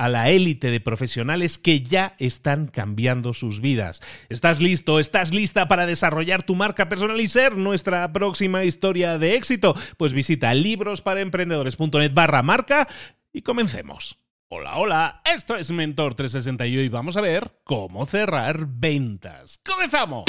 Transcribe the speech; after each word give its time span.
a 0.00 0.08
la 0.08 0.30
élite 0.30 0.70
de 0.70 0.80
profesionales 0.80 1.58
que 1.58 1.82
ya 1.82 2.14
están 2.18 2.68
cambiando 2.68 3.34
sus 3.34 3.60
vidas. 3.60 4.00
¿Estás 4.30 4.62
listo? 4.62 4.98
¿Estás 4.98 5.34
lista 5.34 5.68
para 5.68 5.84
desarrollar 5.84 6.42
tu 6.42 6.54
marca 6.54 6.88
personal 6.88 7.20
y 7.20 7.28
ser 7.28 7.58
nuestra 7.58 8.10
próxima 8.10 8.64
historia 8.64 9.18
de 9.18 9.34
éxito? 9.34 9.76
Pues 9.98 10.14
visita 10.14 10.54
librosparaemprendedores.net 10.54 12.14
barra 12.14 12.42
marca 12.42 12.88
y 13.30 13.42
comencemos. 13.42 14.16
Hola, 14.48 14.78
hola, 14.78 15.22
esto 15.30 15.54
es 15.54 15.70
Mentor 15.70 16.14
360 16.14 16.66
y 16.66 16.78
hoy 16.78 16.88
vamos 16.88 17.18
a 17.18 17.20
ver 17.20 17.60
cómo 17.64 18.06
cerrar 18.06 18.66
ventas. 18.68 19.60
¡Comenzamos! 19.62 20.24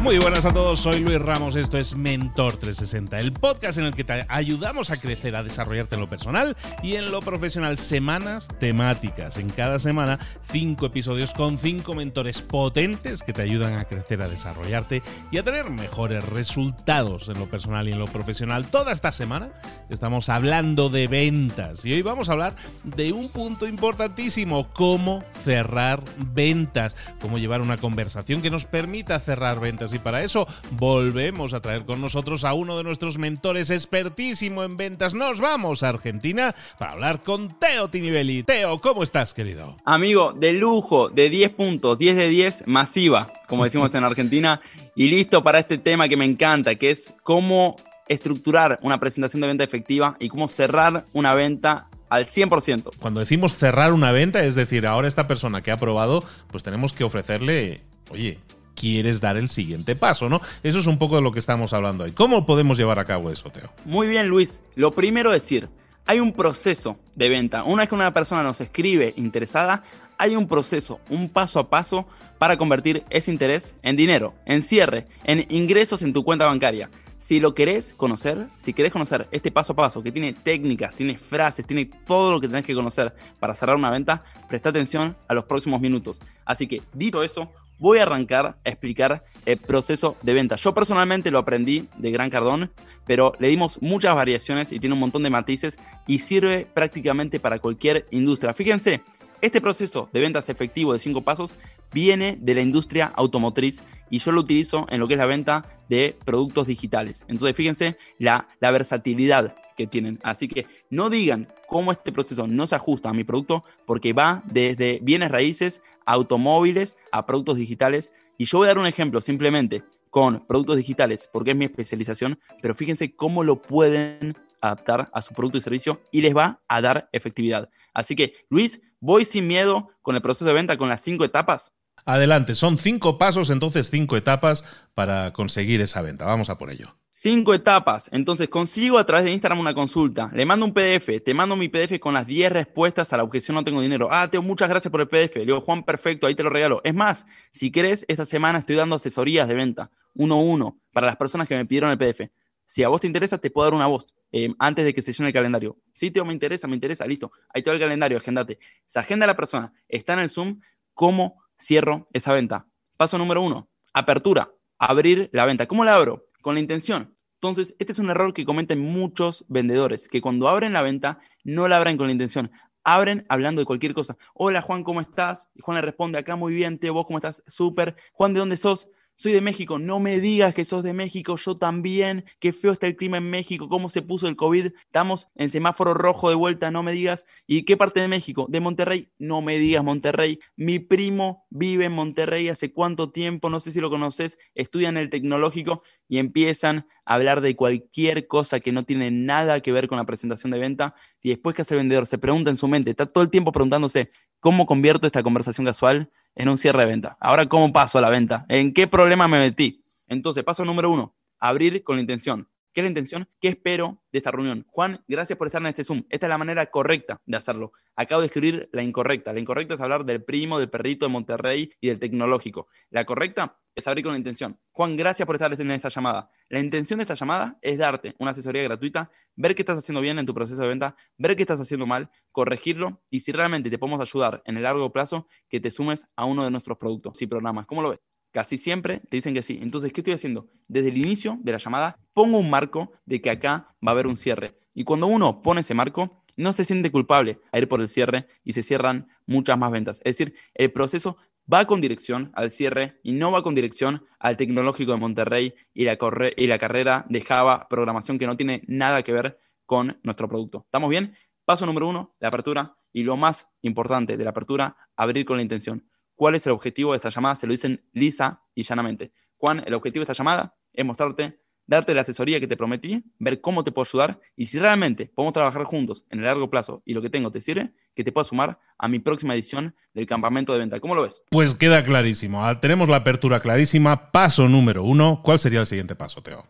Muy 0.00 0.16
buenas 0.18 0.44
a 0.44 0.54
todos, 0.54 0.78
soy 0.78 1.00
Luis 1.00 1.20
Ramos, 1.20 1.56
esto 1.56 1.76
es 1.76 1.96
Mentor 1.96 2.56
360, 2.56 3.18
el 3.18 3.32
podcast 3.32 3.78
en 3.78 3.84
el 3.84 3.96
que 3.96 4.04
te 4.04 4.24
ayudamos 4.28 4.92
a 4.92 4.96
crecer, 4.96 5.34
a 5.34 5.42
desarrollarte 5.42 5.96
en 5.96 6.00
lo 6.00 6.08
personal 6.08 6.56
y 6.84 6.94
en 6.94 7.10
lo 7.10 7.20
profesional. 7.20 7.78
Semanas 7.78 8.46
temáticas, 8.60 9.38
en 9.38 9.50
cada 9.50 9.80
semana 9.80 10.20
cinco 10.50 10.86
episodios 10.86 11.34
con 11.34 11.58
cinco 11.58 11.94
mentores 11.94 12.42
potentes 12.42 13.22
que 13.22 13.32
te 13.32 13.42
ayudan 13.42 13.76
a 13.76 13.86
crecer, 13.86 14.22
a 14.22 14.28
desarrollarte 14.28 15.02
y 15.32 15.38
a 15.38 15.42
tener 15.42 15.68
mejores 15.68 16.24
resultados 16.24 17.28
en 17.28 17.40
lo 17.40 17.50
personal 17.50 17.88
y 17.88 17.92
en 17.92 17.98
lo 17.98 18.06
profesional. 18.06 18.68
Toda 18.68 18.92
esta 18.92 19.10
semana 19.10 19.50
estamos 19.90 20.28
hablando 20.28 20.90
de 20.90 21.08
ventas 21.08 21.84
y 21.84 21.92
hoy 21.92 22.02
vamos 22.02 22.28
a 22.28 22.32
hablar 22.32 22.54
de 22.84 23.12
un 23.12 23.28
punto 23.28 23.66
importantísimo, 23.66 24.68
cómo 24.72 25.24
cerrar 25.44 26.04
ventas, 26.18 26.94
cómo 27.20 27.38
llevar 27.38 27.60
una 27.60 27.78
conversación 27.78 28.42
que 28.42 28.50
nos 28.50 28.64
permita 28.64 29.18
cerrar 29.18 29.58
ventas 29.58 29.87
y 29.92 29.98
para 29.98 30.22
eso 30.22 30.46
volvemos 30.72 31.54
a 31.54 31.60
traer 31.60 31.84
con 31.84 32.00
nosotros 32.00 32.44
a 32.44 32.54
uno 32.54 32.76
de 32.76 32.84
nuestros 32.84 33.18
mentores 33.18 33.70
expertísimo 33.70 34.62
en 34.64 34.76
ventas. 34.76 35.14
Nos 35.14 35.40
vamos 35.40 35.82
a 35.82 35.90
Argentina 35.90 36.54
para 36.78 36.92
hablar 36.92 37.22
con 37.22 37.58
Teo 37.58 37.88
Tinibelli. 37.88 38.42
Teo, 38.42 38.78
¿cómo 38.78 39.02
estás, 39.02 39.34
querido? 39.34 39.76
Amigo, 39.84 40.32
de 40.32 40.52
lujo, 40.52 41.08
de 41.08 41.30
10 41.30 41.52
puntos, 41.52 41.98
10 41.98 42.16
de 42.16 42.28
10, 42.28 42.64
masiva, 42.66 43.32
como 43.46 43.64
decimos 43.64 43.94
en 43.94 44.04
Argentina, 44.04 44.60
y 44.94 45.08
listo 45.08 45.42
para 45.42 45.58
este 45.58 45.78
tema 45.78 46.08
que 46.08 46.16
me 46.16 46.24
encanta, 46.24 46.74
que 46.74 46.90
es 46.90 47.12
cómo 47.22 47.76
estructurar 48.08 48.78
una 48.82 48.98
presentación 48.98 49.40
de 49.40 49.48
venta 49.48 49.64
efectiva 49.64 50.16
y 50.18 50.28
cómo 50.28 50.48
cerrar 50.48 51.04
una 51.12 51.34
venta 51.34 51.88
al 52.08 52.26
100%. 52.26 52.90
Cuando 52.98 53.20
decimos 53.20 53.54
cerrar 53.54 53.92
una 53.92 54.12
venta, 54.12 54.44
es 54.44 54.54
decir, 54.54 54.86
ahora 54.86 55.08
esta 55.08 55.26
persona 55.26 55.62
que 55.62 55.70
ha 55.70 55.76
probado, 55.76 56.24
pues 56.50 56.64
tenemos 56.64 56.92
que 56.92 57.04
ofrecerle, 57.04 57.82
oye, 58.10 58.38
quieres 58.78 59.20
dar 59.20 59.36
el 59.36 59.48
siguiente 59.48 59.96
paso, 59.96 60.28
¿no? 60.28 60.40
Eso 60.62 60.78
es 60.78 60.86
un 60.86 60.98
poco 60.98 61.16
de 61.16 61.22
lo 61.22 61.32
que 61.32 61.38
estamos 61.38 61.72
hablando 61.72 62.04
hoy. 62.04 62.12
¿Cómo 62.12 62.46
podemos 62.46 62.78
llevar 62.78 62.98
a 62.98 63.04
cabo 63.04 63.30
eso, 63.30 63.50
Teo? 63.50 63.70
Muy 63.84 64.06
bien, 64.06 64.28
Luis. 64.28 64.60
Lo 64.76 64.92
primero 64.92 65.32
es 65.34 65.42
decir, 65.42 65.68
hay 66.06 66.20
un 66.20 66.32
proceso 66.32 66.96
de 67.16 67.28
venta. 67.28 67.64
Una 67.64 67.82
vez 67.82 67.88
que 67.88 67.94
una 67.94 68.14
persona 68.14 68.42
nos 68.42 68.60
escribe 68.60 69.14
interesada, 69.16 69.82
hay 70.16 70.36
un 70.36 70.46
proceso, 70.46 71.00
un 71.10 71.28
paso 71.28 71.58
a 71.58 71.68
paso 71.68 72.06
para 72.38 72.56
convertir 72.56 73.04
ese 73.10 73.32
interés 73.32 73.74
en 73.82 73.96
dinero, 73.96 74.34
en 74.46 74.62
cierre, 74.62 75.06
en 75.24 75.44
ingresos 75.48 76.02
en 76.02 76.12
tu 76.12 76.24
cuenta 76.24 76.46
bancaria. 76.46 76.88
Si 77.18 77.40
lo 77.40 77.52
querés 77.52 77.94
conocer, 77.96 78.46
si 78.58 78.72
querés 78.72 78.92
conocer 78.92 79.26
este 79.32 79.50
paso 79.50 79.72
a 79.72 79.76
paso 79.76 80.04
que 80.04 80.12
tiene 80.12 80.32
técnicas, 80.32 80.94
tiene 80.94 81.18
frases, 81.18 81.66
tiene 81.66 81.90
todo 82.06 82.30
lo 82.30 82.40
que 82.40 82.46
tenés 82.46 82.64
que 82.64 82.76
conocer 82.76 83.12
para 83.40 83.56
cerrar 83.56 83.74
una 83.74 83.90
venta, 83.90 84.22
presta 84.48 84.68
atención 84.68 85.16
a 85.26 85.34
los 85.34 85.44
próximos 85.44 85.80
minutos. 85.80 86.20
Así 86.44 86.68
que, 86.68 86.80
dicho 86.94 87.24
eso, 87.24 87.50
voy 87.78 87.98
a 87.98 88.02
arrancar 88.02 88.58
a 88.64 88.68
explicar 88.68 89.24
el 89.46 89.58
proceso 89.58 90.16
de 90.22 90.32
venta. 90.32 90.56
Yo 90.56 90.74
personalmente 90.74 91.30
lo 91.30 91.38
aprendí 91.38 91.88
de 91.96 92.10
Gran 92.10 92.30
Cardón, 92.30 92.70
pero 93.06 93.32
le 93.38 93.48
dimos 93.48 93.80
muchas 93.80 94.14
variaciones 94.14 94.72
y 94.72 94.80
tiene 94.80 94.94
un 94.94 95.00
montón 95.00 95.22
de 95.22 95.30
matices 95.30 95.78
y 96.06 96.18
sirve 96.18 96.66
prácticamente 96.72 97.40
para 97.40 97.58
cualquier 97.58 98.06
industria. 98.10 98.52
Fíjense, 98.52 99.02
este 99.40 99.60
proceso 99.60 100.10
de 100.12 100.20
ventas 100.20 100.48
efectivo 100.48 100.92
de 100.92 100.98
cinco 100.98 101.22
pasos 101.22 101.54
viene 101.92 102.36
de 102.40 102.54
la 102.54 102.60
industria 102.60 103.12
automotriz 103.14 103.82
y 104.10 104.18
yo 104.18 104.32
lo 104.32 104.40
utilizo 104.40 104.86
en 104.90 105.00
lo 105.00 105.06
que 105.06 105.14
es 105.14 105.18
la 105.18 105.26
venta 105.26 105.64
de 105.88 106.16
productos 106.24 106.66
digitales. 106.66 107.24
Entonces, 107.28 107.56
fíjense 107.56 107.96
la, 108.18 108.48
la 108.60 108.70
versatilidad 108.70 109.54
que 109.76 109.86
tienen. 109.86 110.18
Así 110.22 110.48
que 110.48 110.66
no 110.90 111.08
digan 111.08 111.48
cómo 111.68 111.92
este 111.92 112.10
proceso 112.10 112.48
no 112.48 112.66
se 112.66 112.74
ajusta 112.74 113.10
a 113.10 113.12
mi 113.12 113.24
producto, 113.24 113.62
porque 113.86 114.12
va 114.12 114.42
desde 114.46 114.98
bienes 115.02 115.30
raíces, 115.30 115.82
automóviles, 116.06 116.96
a 117.12 117.26
productos 117.26 117.58
digitales. 117.58 118.12
Y 118.38 118.46
yo 118.46 118.58
voy 118.58 118.66
a 118.66 118.68
dar 118.68 118.78
un 118.78 118.86
ejemplo 118.86 119.20
simplemente 119.20 119.84
con 120.10 120.46
productos 120.46 120.78
digitales, 120.78 121.28
porque 121.32 121.50
es 121.50 121.56
mi 121.56 121.66
especialización, 121.66 122.40
pero 122.62 122.74
fíjense 122.74 123.14
cómo 123.14 123.44
lo 123.44 123.60
pueden 123.60 124.34
adaptar 124.60 125.10
a 125.12 125.22
su 125.22 125.34
producto 125.34 125.58
y 125.58 125.60
servicio 125.60 126.00
y 126.10 126.22
les 126.22 126.34
va 126.34 126.60
a 126.66 126.80
dar 126.80 127.08
efectividad. 127.12 127.68
Así 127.92 128.16
que, 128.16 128.32
Luis, 128.48 128.80
voy 128.98 129.24
sin 129.24 129.46
miedo 129.46 129.90
con 130.02 130.16
el 130.16 130.22
proceso 130.22 130.46
de 130.46 130.54
venta, 130.54 130.78
con 130.78 130.88
las 130.88 131.02
cinco 131.02 131.24
etapas. 131.24 131.72
Adelante, 132.06 132.54
son 132.54 132.78
cinco 132.78 133.18
pasos, 133.18 133.50
entonces 133.50 133.90
cinco 133.90 134.16
etapas 134.16 134.64
para 134.94 135.34
conseguir 135.34 135.82
esa 135.82 136.00
venta. 136.00 136.24
Vamos 136.24 136.48
a 136.48 136.56
por 136.56 136.70
ello. 136.70 136.96
Cinco 137.20 137.52
etapas. 137.52 138.08
Entonces 138.12 138.48
consigo 138.48 138.96
a 138.96 139.04
través 139.04 139.24
de 139.24 139.32
Instagram 139.32 139.58
una 139.58 139.74
consulta. 139.74 140.30
Le 140.32 140.46
mando 140.46 140.64
un 140.64 140.72
PDF. 140.72 141.20
Te 141.24 141.34
mando 141.34 141.56
mi 141.56 141.68
PDF 141.68 141.98
con 141.98 142.14
las 142.14 142.24
10 142.24 142.52
respuestas 142.52 143.12
a 143.12 143.16
la 143.16 143.24
objeción 143.24 143.56
no 143.56 143.64
tengo 143.64 143.80
dinero. 143.80 144.06
Ah, 144.12 144.30
Teo, 144.30 144.40
muchas 144.40 144.68
gracias 144.68 144.88
por 144.88 145.00
el 145.00 145.08
PDF. 145.08 145.34
Le 145.34 145.46
digo, 145.46 145.60
Juan, 145.60 145.82
perfecto, 145.82 146.28
ahí 146.28 146.36
te 146.36 146.44
lo 146.44 146.50
regalo. 146.50 146.80
Es 146.84 146.94
más, 146.94 147.26
si 147.50 147.72
querés, 147.72 148.04
esta 148.06 148.24
semana 148.24 148.60
estoy 148.60 148.76
dando 148.76 148.94
asesorías 148.94 149.48
de 149.48 149.54
venta. 149.56 149.90
Uno 150.14 150.36
a 150.36 150.40
uno. 150.40 150.78
Para 150.92 151.08
las 151.08 151.16
personas 151.16 151.48
que 151.48 151.56
me 151.56 151.66
pidieron 151.66 151.90
el 151.90 151.98
PDF. 151.98 152.30
Si 152.64 152.84
a 152.84 152.88
vos 152.88 153.00
te 153.00 153.08
interesa, 153.08 153.36
te 153.36 153.50
puedo 153.50 153.66
dar 153.66 153.74
una 153.74 153.88
voz 153.88 154.06
eh, 154.30 154.54
antes 154.60 154.84
de 154.84 154.94
que 154.94 155.02
se 155.02 155.12
llene 155.12 155.30
el 155.30 155.34
calendario. 155.34 155.76
Sí, 155.92 156.12
Teo, 156.12 156.24
me 156.24 156.32
interesa, 156.32 156.68
me 156.68 156.74
interesa. 156.74 157.04
Listo. 157.04 157.32
Ahí 157.52 157.64
te 157.64 157.70
va 157.70 157.74
el 157.74 157.82
calendario, 157.82 158.18
agendate. 158.18 158.60
Se 158.86 159.00
agenda 159.00 159.26
la 159.26 159.34
persona. 159.34 159.72
Está 159.88 160.12
en 160.12 160.20
el 160.20 160.30
Zoom. 160.30 160.60
¿Cómo 160.94 161.42
cierro 161.60 162.06
esa 162.12 162.32
venta? 162.32 162.68
Paso 162.96 163.18
número 163.18 163.42
uno. 163.42 163.68
Apertura. 163.92 164.52
Abrir 164.78 165.30
la 165.32 165.46
venta. 165.46 165.66
¿Cómo 165.66 165.84
la 165.84 165.96
abro? 165.96 166.27
Con 166.48 166.54
la 166.54 166.62
intención. 166.62 167.14
Entonces, 167.34 167.74
este 167.78 167.92
es 167.92 167.98
un 167.98 168.08
error 168.08 168.32
que 168.32 168.46
cometen 168.46 168.80
muchos 168.80 169.44
vendedores, 169.48 170.08
que 170.08 170.22
cuando 170.22 170.48
abren 170.48 170.72
la 170.72 170.80
venta 170.80 171.18
no 171.44 171.68
la 171.68 171.76
abren 171.76 171.98
con 171.98 172.06
la 172.06 172.12
intención, 172.12 172.50
abren 172.84 173.26
hablando 173.28 173.60
de 173.60 173.66
cualquier 173.66 173.92
cosa. 173.92 174.16
Hola 174.32 174.62
Juan, 174.62 174.82
¿cómo 174.82 175.02
estás? 175.02 175.50
Y 175.54 175.60
Juan 175.60 175.74
le 175.74 175.82
responde 175.82 176.18
acá 176.18 176.36
muy 176.36 176.54
bien, 176.54 176.78
Teo, 176.78 176.94
¿vos 176.94 177.04
cómo 177.04 177.18
estás? 177.18 177.42
Súper. 177.46 177.96
Juan, 178.14 178.32
¿de 178.32 178.40
dónde 178.40 178.56
sos? 178.56 178.88
Soy 179.18 179.32
de 179.32 179.40
México, 179.40 179.80
no 179.80 179.98
me 179.98 180.20
digas 180.20 180.54
que 180.54 180.64
sos 180.64 180.84
de 180.84 180.92
México, 180.92 181.36
yo 181.36 181.56
también, 181.56 182.24
qué 182.38 182.52
feo 182.52 182.70
está 182.70 182.86
el 182.86 182.94
clima 182.94 183.16
en 183.16 183.28
México, 183.28 183.68
cómo 183.68 183.88
se 183.88 184.00
puso 184.00 184.28
el 184.28 184.36
COVID, 184.36 184.66
estamos 184.66 185.26
en 185.34 185.50
semáforo 185.50 185.92
rojo 185.92 186.28
de 186.28 186.36
vuelta, 186.36 186.70
no 186.70 186.84
me 186.84 186.92
digas, 186.92 187.26
¿y 187.44 187.64
qué 187.64 187.76
parte 187.76 188.00
de 188.00 188.06
México? 188.06 188.46
De 188.48 188.60
Monterrey, 188.60 189.10
no 189.18 189.42
me 189.42 189.58
digas 189.58 189.82
Monterrey, 189.82 190.38
mi 190.54 190.78
primo 190.78 191.46
vive 191.50 191.86
en 191.86 191.92
Monterrey 191.92 192.48
hace 192.48 192.72
cuánto 192.72 193.10
tiempo, 193.10 193.50
no 193.50 193.58
sé 193.58 193.72
si 193.72 193.80
lo 193.80 193.90
conoces, 193.90 194.38
estudia 194.54 194.88
en 194.88 194.96
el 194.96 195.10
tecnológico 195.10 195.82
y 196.06 196.18
empiezan 196.18 196.86
a 197.04 197.14
hablar 197.16 197.40
de 197.40 197.56
cualquier 197.56 198.28
cosa 198.28 198.60
que 198.60 198.70
no 198.70 198.84
tiene 198.84 199.10
nada 199.10 199.60
que 199.60 199.72
ver 199.72 199.88
con 199.88 199.98
la 199.98 200.06
presentación 200.06 200.52
de 200.52 200.60
venta 200.60 200.94
y 201.20 201.30
después 201.30 201.56
que 201.56 201.62
hace 201.62 201.74
el 201.74 201.78
vendedor 201.78 202.06
se 202.06 202.18
pregunta 202.18 202.50
en 202.50 202.56
su 202.56 202.68
mente, 202.68 202.90
está 202.90 203.06
todo 203.06 203.24
el 203.24 203.30
tiempo 203.30 203.50
preguntándose, 203.50 204.10
¿cómo 204.40 204.66
convierto 204.66 205.06
esta 205.06 205.22
conversación 205.22 205.66
casual 205.66 206.10
en 206.38 206.48
un 206.48 206.56
cierre 206.56 206.80
de 206.80 206.86
venta. 206.86 207.18
Ahora, 207.20 207.46
¿cómo 207.46 207.72
paso 207.72 207.98
a 207.98 208.00
la 208.00 208.08
venta? 208.08 208.46
¿En 208.48 208.72
qué 208.72 208.86
problema 208.86 209.28
me 209.28 209.40
metí? 209.40 209.84
Entonces, 210.06 210.44
paso 210.44 210.64
número 210.64 210.90
uno, 210.90 211.14
abrir 211.38 211.82
con 211.82 211.96
la 211.96 212.00
intención. 212.00 212.48
¿Qué 212.78 212.82
es 212.82 212.84
la 212.84 212.90
intención? 212.90 213.28
¿Qué 213.40 213.48
espero 213.48 214.04
de 214.12 214.18
esta 214.18 214.30
reunión? 214.30 214.64
Juan, 214.68 215.02
gracias 215.08 215.36
por 215.36 215.48
estar 215.48 215.60
en 215.60 215.66
este 215.66 215.82
Zoom. 215.82 216.04
Esta 216.10 216.26
es 216.26 216.28
la 216.28 216.38
manera 216.38 216.64
correcta 216.66 217.20
de 217.26 217.36
hacerlo. 217.36 217.72
Acabo 217.96 218.20
de 218.20 218.26
escribir 218.26 218.68
la 218.70 218.84
incorrecta. 218.84 219.32
La 219.32 219.40
incorrecta 219.40 219.74
es 219.74 219.80
hablar 219.80 220.04
del 220.04 220.22
primo, 220.22 220.60
del 220.60 220.70
perrito 220.70 221.04
de 221.04 221.10
Monterrey 221.10 221.72
y 221.80 221.88
del 221.88 221.98
tecnológico. 221.98 222.68
La 222.90 223.04
correcta 223.04 223.58
es 223.74 223.88
abrir 223.88 224.04
con 224.04 224.12
la 224.12 224.18
intención. 224.18 224.60
Juan, 224.70 224.96
gracias 224.96 225.26
por 225.26 225.34
estar 225.34 225.52
en 225.60 225.70
esta 225.72 225.88
llamada. 225.88 226.30
La 226.50 226.60
intención 226.60 226.98
de 226.98 227.02
esta 227.02 227.14
llamada 227.14 227.58
es 227.62 227.78
darte 227.78 228.14
una 228.20 228.30
asesoría 228.30 228.62
gratuita, 228.62 229.10
ver 229.34 229.56
qué 229.56 229.62
estás 229.62 229.78
haciendo 229.78 230.00
bien 230.00 230.20
en 230.20 230.26
tu 230.26 230.32
proceso 230.32 230.62
de 230.62 230.68
venta, 230.68 230.94
ver 231.16 231.34
qué 231.34 231.42
estás 231.42 231.58
haciendo 231.58 231.84
mal, 231.84 232.12
corregirlo 232.30 233.02
y 233.10 233.18
si 233.18 233.32
realmente 233.32 233.70
te 233.70 233.78
podemos 233.78 234.00
ayudar 234.00 234.40
en 234.44 234.56
el 234.56 234.62
largo 234.62 234.92
plazo, 234.92 235.26
que 235.48 235.58
te 235.58 235.72
sumes 235.72 236.06
a 236.14 236.26
uno 236.26 236.44
de 236.44 236.52
nuestros 236.52 236.78
productos 236.78 237.20
y 237.22 237.26
programas. 237.26 237.66
¿Cómo 237.66 237.82
lo 237.82 237.90
ves? 237.90 237.98
Casi 238.32 238.58
siempre 238.58 239.00
te 239.08 239.16
dicen 239.16 239.34
que 239.34 239.42
sí. 239.42 239.58
Entonces, 239.62 239.92
¿qué 239.92 240.00
estoy 240.00 240.14
haciendo? 240.14 240.48
Desde 240.66 240.90
el 240.90 240.98
inicio 240.98 241.38
de 241.40 241.52
la 241.52 241.58
llamada, 241.58 241.98
pongo 242.12 242.38
un 242.38 242.50
marco 242.50 242.92
de 243.06 243.20
que 243.20 243.30
acá 243.30 243.74
va 243.86 243.90
a 243.90 243.94
haber 243.94 244.06
un 244.06 244.16
cierre. 244.16 244.58
Y 244.74 244.84
cuando 244.84 245.06
uno 245.06 245.42
pone 245.42 245.62
ese 245.62 245.74
marco, 245.74 246.24
no 246.36 246.52
se 246.52 246.64
siente 246.64 246.92
culpable 246.92 247.40
a 247.52 247.58
ir 247.58 247.68
por 247.68 247.80
el 247.80 247.88
cierre 247.88 248.28
y 248.44 248.52
se 248.52 248.62
cierran 248.62 249.08
muchas 249.26 249.58
más 249.58 249.72
ventas. 249.72 249.98
Es 250.04 250.16
decir, 250.16 250.34
el 250.54 250.70
proceso 250.72 251.16
va 251.52 251.66
con 251.66 251.80
dirección 251.80 252.30
al 252.34 252.50
cierre 252.50 253.00
y 253.02 253.12
no 253.12 253.32
va 253.32 253.42
con 253.42 253.54
dirección 253.54 254.06
al 254.18 254.36
tecnológico 254.36 254.92
de 254.92 254.98
Monterrey 254.98 255.54
y 255.74 255.84
la, 255.84 255.98
y 256.36 256.46
la 256.46 256.58
carrera 256.58 257.06
de 257.08 257.20
Java, 257.22 257.66
programación 257.68 258.18
que 258.18 258.26
no 258.26 258.36
tiene 258.36 258.62
nada 258.66 259.02
que 259.02 259.12
ver 259.12 259.40
con 259.66 259.98
nuestro 260.02 260.28
producto. 260.28 260.62
¿Estamos 260.66 260.90
bien? 260.90 261.16
Paso 261.44 261.66
número 261.66 261.88
uno, 261.88 262.14
la 262.20 262.28
apertura. 262.28 262.76
Y 262.92 263.02
lo 263.02 263.16
más 263.16 263.48
importante 263.62 264.16
de 264.16 264.24
la 264.24 264.30
apertura, 264.30 264.76
abrir 264.96 265.24
con 265.24 265.36
la 265.36 265.42
intención. 265.42 265.87
¿Cuál 266.18 266.34
es 266.34 266.44
el 266.46 266.52
objetivo 266.52 266.90
de 266.90 266.96
esta 266.96 267.10
llamada? 267.10 267.36
Se 267.36 267.46
lo 267.46 267.52
dicen 267.52 267.80
lisa 267.92 268.42
y 268.52 268.64
llanamente. 268.64 269.12
Juan, 269.36 269.62
el 269.64 269.72
objetivo 269.74 270.00
de 270.00 270.10
esta 270.10 270.20
llamada 270.20 270.56
es 270.72 270.84
mostrarte, 270.84 271.38
darte 271.64 271.94
la 271.94 272.00
asesoría 272.00 272.40
que 272.40 272.48
te 272.48 272.56
prometí, 272.56 273.04
ver 273.20 273.40
cómo 273.40 273.62
te 273.62 273.70
puedo 273.70 273.86
ayudar 273.88 274.18
y 274.34 274.46
si 274.46 274.58
realmente 274.58 275.12
podemos 275.14 275.32
trabajar 275.32 275.62
juntos 275.62 276.06
en 276.10 276.18
el 276.18 276.24
largo 276.24 276.50
plazo 276.50 276.82
y 276.84 276.94
lo 276.94 277.02
que 277.02 277.08
tengo 277.08 277.30
te 277.30 277.40
sirve, 277.40 277.72
que 277.94 278.02
te 278.02 278.10
pueda 278.10 278.24
sumar 278.24 278.58
a 278.78 278.88
mi 278.88 278.98
próxima 278.98 279.34
edición 279.34 279.76
del 279.94 280.06
campamento 280.06 280.52
de 280.52 280.58
venta. 280.58 280.80
¿Cómo 280.80 280.96
lo 280.96 281.02
ves? 281.02 281.22
Pues 281.30 281.54
queda 281.54 281.84
clarísimo. 281.84 282.44
Ah, 282.44 282.58
tenemos 282.58 282.88
la 282.88 282.96
apertura 282.96 283.38
clarísima. 283.38 284.10
Paso 284.10 284.48
número 284.48 284.82
uno. 284.82 285.20
¿Cuál 285.22 285.38
sería 285.38 285.60
el 285.60 285.66
siguiente 285.66 285.94
paso, 285.94 286.20
Teo? 286.20 286.48